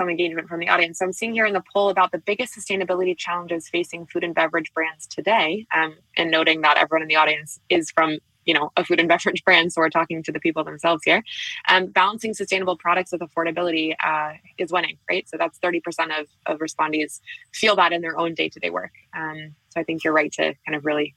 [0.00, 0.98] some engagement from the audience.
[0.98, 4.34] So I'm seeing here in the poll about the biggest sustainability challenges facing food and
[4.34, 8.72] beverage brands today, um, and noting that everyone in the audience is from you know
[8.76, 11.22] a food and beverage brand so we're talking to the people themselves here
[11.68, 15.82] um, balancing sustainable products with affordability uh, is winning right so that's 30%
[16.18, 17.20] of, of respondees
[17.52, 20.74] feel that in their own day-to-day work um, so i think you're right to kind
[20.74, 21.14] of really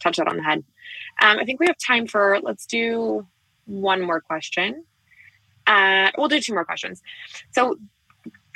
[0.00, 0.64] touch that on the head.
[1.22, 3.26] Um, I think we have time for let's do
[3.64, 4.84] one more question.
[5.66, 7.02] Uh, we'll do two more questions.
[7.52, 7.76] So,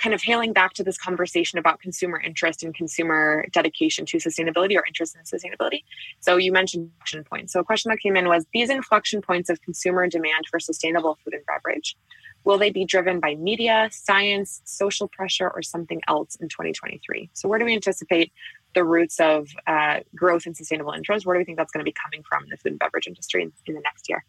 [0.01, 4.77] kind of hailing back to this conversation about consumer interest and consumer dedication to sustainability
[4.77, 5.85] or interest in sustainability.
[6.21, 7.53] So, you mentioned inflection points.
[7.53, 11.19] So, a question that came in was these inflection points of consumer demand for sustainable
[11.25, 11.97] food and beverage.
[12.45, 17.31] Will they be driven by media, science, social pressure, or something else in 2023?
[17.35, 18.33] So, where do we anticipate
[18.75, 21.27] the roots of uh, growth and sustainable interest?
[21.27, 23.07] Where do we think that's going to be coming from in the food and beverage
[23.07, 24.25] industry in, in the next year?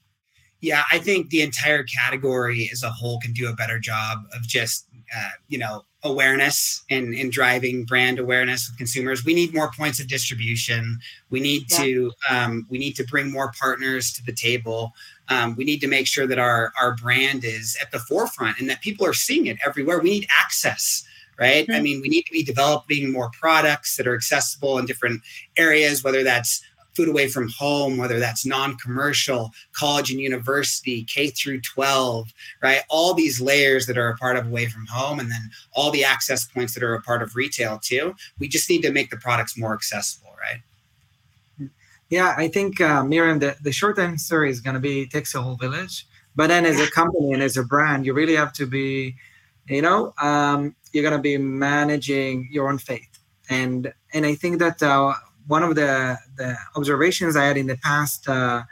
[0.62, 4.44] Yeah, I think the entire category as a whole can do a better job of
[4.44, 9.26] just, uh, you know, awareness and, and driving brand awareness with consumers.
[9.26, 11.00] We need more points of distribution.
[11.30, 11.78] We need yeah.
[11.78, 14.94] to um, we need to bring more partners to the table.
[15.30, 18.70] Um, we need to make sure that our our brand is at the forefront and
[18.70, 20.00] that people are seeing it everywhere.
[20.00, 21.04] We need access
[21.40, 21.66] right?
[21.66, 21.76] Mm-hmm.
[21.76, 25.24] I mean, we need to be developing more products that are accessible in different
[25.58, 26.62] areas, whether that's
[26.94, 32.82] food away from home, whether that's non-commercial, college and university, K through 12, right?
[32.90, 36.04] All these layers that are a part of away from home, and then all the
[36.04, 38.14] access points that are a part of retail too.
[38.40, 41.70] We just need to make the products more accessible, right?
[42.10, 45.34] Yeah, I think uh, Miriam, the, the short answer is going to be it takes
[45.34, 46.06] a whole village.
[46.36, 49.16] but then as a company and as a brand you really have to be
[49.68, 53.20] you know um, you're going to be managing your own faith
[53.50, 55.14] and and i think that uh,
[55.48, 58.64] one of the the observations i had in the past uh,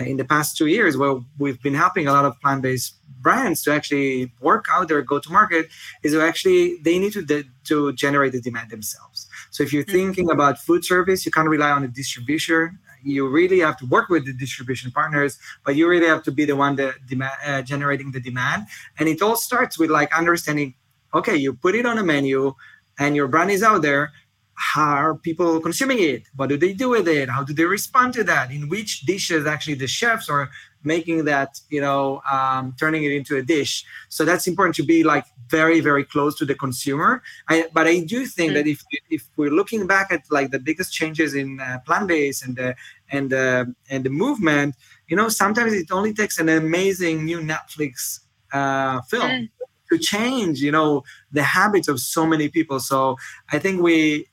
[0.00, 3.72] in the past two years where we've been helping a lot of plant-based brands to
[3.72, 5.68] actually work out their go-to-market
[6.02, 9.28] is to actually they need to de- to generate the demand themselves.
[9.50, 9.92] So if you're mm-hmm.
[9.92, 12.78] thinking about food service you can't rely on a distribution.
[13.02, 16.44] You really have to work with the distribution partners but you really have to be
[16.44, 18.66] the one that demand, uh, generating the demand.
[18.98, 20.74] And it all starts with like understanding
[21.14, 22.54] okay you put it on a menu
[22.98, 24.12] and your brand is out there
[24.54, 26.24] how are people consuming it?
[26.36, 27.28] What do they do with it?
[27.28, 28.50] How do they respond to that?
[28.50, 30.50] In which dishes actually the chefs are
[30.84, 33.84] making that you know um, turning it into a dish.
[34.08, 37.22] So that's important to be like very very close to the consumer.
[37.48, 38.54] I, but i do think mm-hmm.
[38.54, 42.56] that if if we're looking back at like the biggest changes in uh, plant-based and
[42.56, 42.74] the
[43.10, 44.76] and the and the movement
[45.08, 48.20] you know sometimes it only takes an amazing new netflix
[48.52, 49.50] uh, film mm.
[49.90, 51.02] to change you know
[51.32, 52.80] the habits of so many people.
[52.80, 53.16] So
[53.52, 54.28] i think we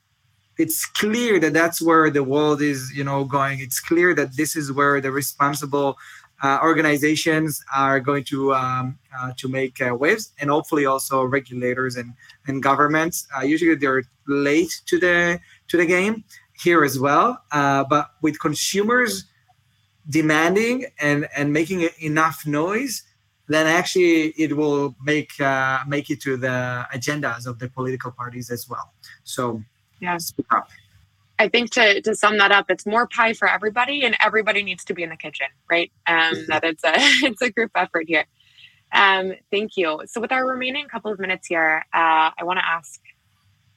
[0.58, 3.60] it's clear that that's where the world is you know going.
[3.60, 5.96] It's clear that this is where the responsible
[6.42, 11.96] uh, organizations are going to um, uh, to make uh, waves and hopefully also regulators
[11.96, 12.12] and
[12.46, 13.26] and governments.
[13.36, 16.24] Uh, usually they're late to the to the game
[16.62, 19.24] here as well uh, but with consumers
[20.08, 23.02] demanding and and making enough noise
[23.48, 28.50] then actually it will make uh, make it to the agendas of the political parties
[28.50, 28.92] as well.
[29.24, 29.62] So
[30.08, 30.68] up.
[31.38, 34.84] I think to, to sum that up, it's more pie for everybody, and everybody needs
[34.84, 35.90] to be in the kitchen, right?
[36.06, 36.50] Um, mm-hmm.
[36.50, 36.92] that it's a
[37.26, 38.26] it's a group effort here.
[38.92, 40.02] Um, thank you.
[40.06, 43.00] So, with our remaining couple of minutes here, uh, I want to ask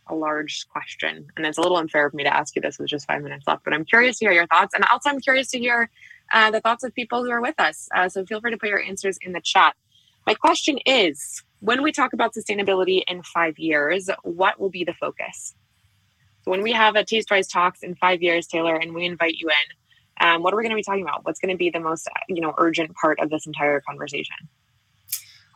[0.08, 2.90] a large question, and it's a little unfair for me to ask you this with
[2.90, 3.64] just five minutes left.
[3.64, 5.90] But I'm curious to hear your thoughts, and also I'm curious to hear
[6.34, 7.88] uh, the thoughts of people who are with us.
[7.96, 9.76] Uh, so, feel free to put your answers in the chat.
[10.28, 14.94] My question is: When we talk about sustainability in five years, what will be the
[14.94, 15.56] focus?
[16.46, 19.34] So when we have a Taste Tastewise Talks in five years, Taylor, and we invite
[19.34, 21.26] you in, um, what are we going to be talking about?
[21.26, 24.36] What's going to be the most, you know, urgent part of this entire conversation?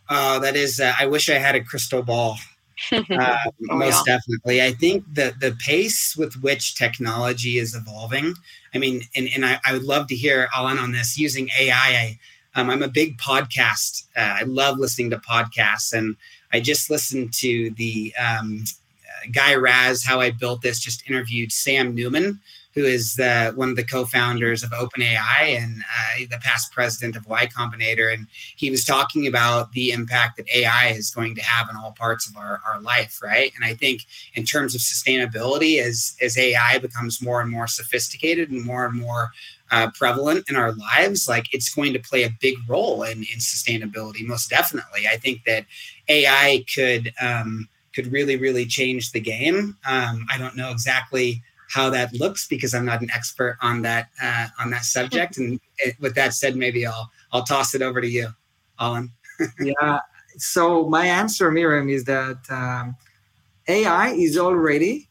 [0.09, 2.37] Uh, that is, uh, I wish I had a crystal ball.
[2.93, 3.37] Uh,
[3.69, 4.15] oh, most yeah.
[4.15, 4.61] definitely.
[4.61, 8.33] I think the the pace with which technology is evolving.
[8.73, 11.73] I mean, and, and I, I would love to hear Alon on this using AI.
[11.75, 12.19] I,
[12.55, 14.05] um, I'm a big podcast.
[14.15, 16.15] Uh, I love listening to podcasts, and
[16.53, 18.63] I just listened to the um,
[19.31, 22.39] Guy Raz, How I Built This, just interviewed Sam Newman,
[22.73, 27.27] who is the, one of the co-founders of OpenAI and uh, the past president of
[27.27, 28.13] Y Combinator.
[28.13, 31.93] And he was talking about the impact that AI is going to have in all
[31.93, 33.51] parts of our, our life, right?
[33.55, 34.05] And I think
[34.35, 38.99] in terms of sustainability, as, as AI becomes more and more sophisticated and more and
[38.99, 39.31] more
[39.71, 43.39] uh, prevalent in our lives, like it's going to play a big role in, in
[43.39, 45.07] sustainability, most definitely.
[45.07, 45.65] I think that
[46.07, 47.13] AI could...
[47.19, 49.77] Um, could really, really change the game.
[49.85, 54.09] Um, I don't know exactly how that looks because I'm not an expert on that
[54.21, 55.37] uh, on that subject.
[55.37, 58.29] And it, with that said, maybe I'll I'll toss it over to you,
[58.79, 59.11] Alon.
[59.59, 59.99] yeah.
[60.37, 62.95] So my answer, Miriam, is that um,
[63.67, 65.09] AI is already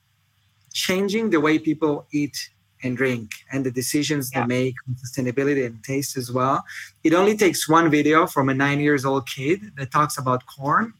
[0.72, 2.50] changing the way people eat
[2.82, 4.42] and drink and the decisions yeah.
[4.42, 6.64] they make on sustainability and taste as well.
[7.04, 10.94] It only takes one video from a nine years old kid that talks about corn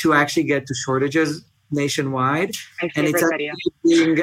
[0.00, 2.52] to actually get to shortages nationwide.
[2.80, 3.22] and it's
[3.84, 4.22] being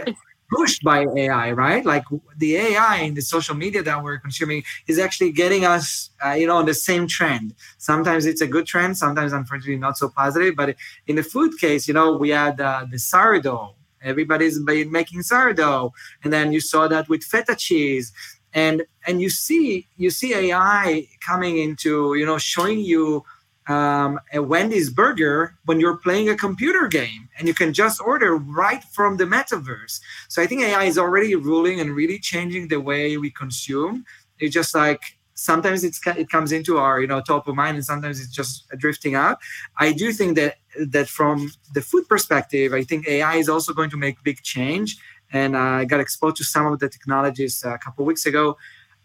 [0.56, 1.86] pushed by AI, right?
[1.86, 2.04] Like
[2.38, 6.48] the AI in the social media that we're consuming is actually getting us, uh, you
[6.48, 7.54] know, on the same trend.
[7.78, 10.56] Sometimes it's a good trend, sometimes unfortunately not so positive.
[10.56, 10.76] But
[11.08, 13.76] in the food case, you know, we had uh, the sourdough.
[14.02, 15.92] Everybody's making sourdough,
[16.24, 18.14] and then you saw that with feta cheese
[18.54, 23.24] and and you see you see AI coming into you know showing you
[23.68, 28.38] um, a Wendy's burger when you're playing a computer game and you can just order
[28.38, 30.00] right from the metaverse.
[30.30, 34.06] So I think AI is already ruling and really changing the way we consume.
[34.40, 35.02] It's just like
[35.34, 38.68] sometimes it's it comes into our you know top of mind and sometimes it's just
[38.78, 39.38] drifting out.
[39.78, 40.56] I do think that
[40.88, 44.98] that from the food perspective, I think AI is also going to make big change.
[45.34, 48.58] And I got exposed to some of the technologies a couple weeks ago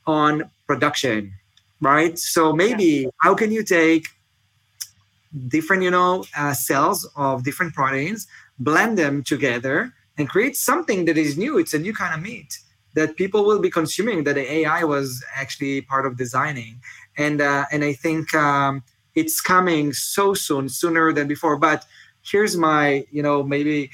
[0.07, 1.35] on production,
[1.81, 2.17] right?
[2.17, 3.09] So maybe yeah.
[3.21, 4.07] how can you take
[5.49, 8.27] different, you know, uh, cells of different proteins,
[8.59, 11.59] blend them together, and create something that is new.
[11.59, 12.59] It's a new kind of meat
[12.95, 16.81] that people will be consuming that the AI was actually part of designing.
[17.17, 18.83] And uh, and I think um,
[19.15, 21.57] it's coming so soon, sooner than before.
[21.57, 21.85] But
[22.23, 23.91] here's my, you know, maybe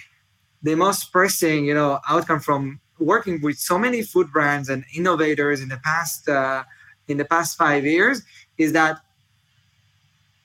[0.62, 5.61] the most pressing, you know, outcome from working with so many food brands and innovators
[5.61, 6.64] in the past uh,
[7.07, 8.22] in the past five years
[8.59, 9.01] is that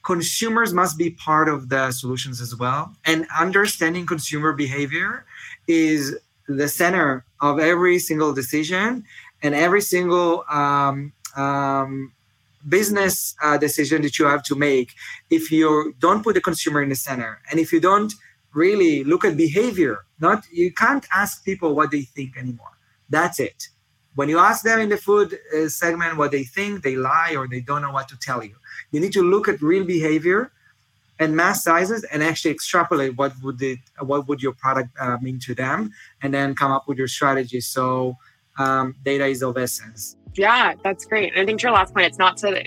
[0.03, 2.93] consumers must be part of the solutions as well.
[3.05, 5.25] And understanding consumer behavior
[5.67, 9.05] is the center of every single decision
[9.41, 12.11] and every single um, um,
[12.67, 14.93] business uh, decision that you have to make.
[15.29, 18.13] If you don't put the consumer in the center, and if you don't
[18.53, 22.77] really look at behavior, not you can't ask people what they think anymore.
[23.09, 23.69] That's it.
[24.15, 27.47] When you ask them in the food uh, segment what they think, they lie or
[27.47, 28.55] they don't know what to tell you.
[28.93, 30.51] You need to look at real behavior
[31.19, 35.39] and mass sizes and actually extrapolate what would it what would your product uh, mean
[35.39, 35.91] to them
[36.21, 37.59] and then come up with your strategy.
[37.59, 38.15] So
[38.57, 40.15] um, data is of essence.
[40.35, 41.31] Yeah that's great.
[41.33, 42.63] And i think to your last point it's not to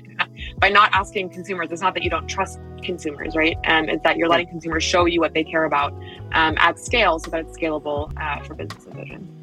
[0.59, 3.57] by not asking consumers it's not that you don't trust consumers right?
[3.67, 5.93] Um, it's that you're letting consumers show you what they care about
[6.33, 9.36] um, at scale so that it's scalable uh, for business vision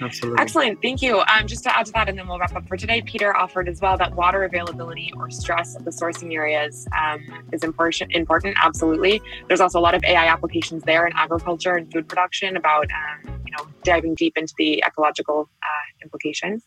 [0.00, 0.40] Absolutely.
[0.40, 0.82] Excellent.
[0.82, 1.20] Thank you.
[1.20, 3.68] Um, just to add to that, and then we'll wrap up for today, Peter offered
[3.68, 7.20] as well that water availability or stress of the sourcing areas um,
[7.52, 8.14] is important.
[8.14, 9.20] Important, absolutely.
[9.48, 13.40] There's also a lot of AI applications there in agriculture and food production about um,
[13.44, 16.64] you know diving deep into the ecological uh, implications.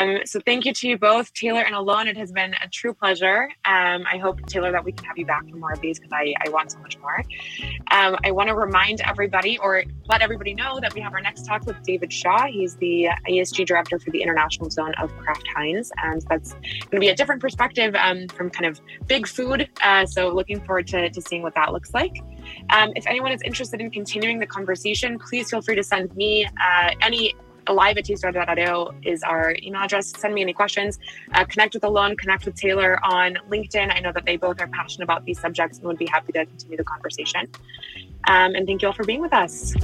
[0.00, 2.08] Um, so thank you to you both, Taylor and Alon.
[2.08, 3.50] It has been a true pleasure.
[3.66, 6.12] Um, I hope, Taylor, that we can have you back for more of these because
[6.12, 7.22] I, I want so much more.
[7.90, 11.44] Um, I want to remind everybody or let everybody know that we have our next
[11.44, 12.46] talk with David Shaw.
[12.46, 15.92] He's the ESG director for the international zone of Kraft Heinz.
[16.02, 19.68] And that's going to be a different perspective um, from kind of big food.
[19.82, 22.22] Uh, so looking forward to, to seeing what that looks like.
[22.70, 26.46] Um, if anyone is interested in continuing the conversation, please feel free to send me
[26.46, 27.34] uh, any
[27.68, 30.12] live at tastewise.io is our email address.
[30.18, 30.98] Send me any questions.
[31.34, 33.94] Uh, connect with Alon, connect with Taylor on LinkedIn.
[33.94, 36.46] I know that they both are passionate about these subjects and would be happy to
[36.46, 37.48] continue the conversation.
[38.28, 39.74] Um, and thank you all for being with us.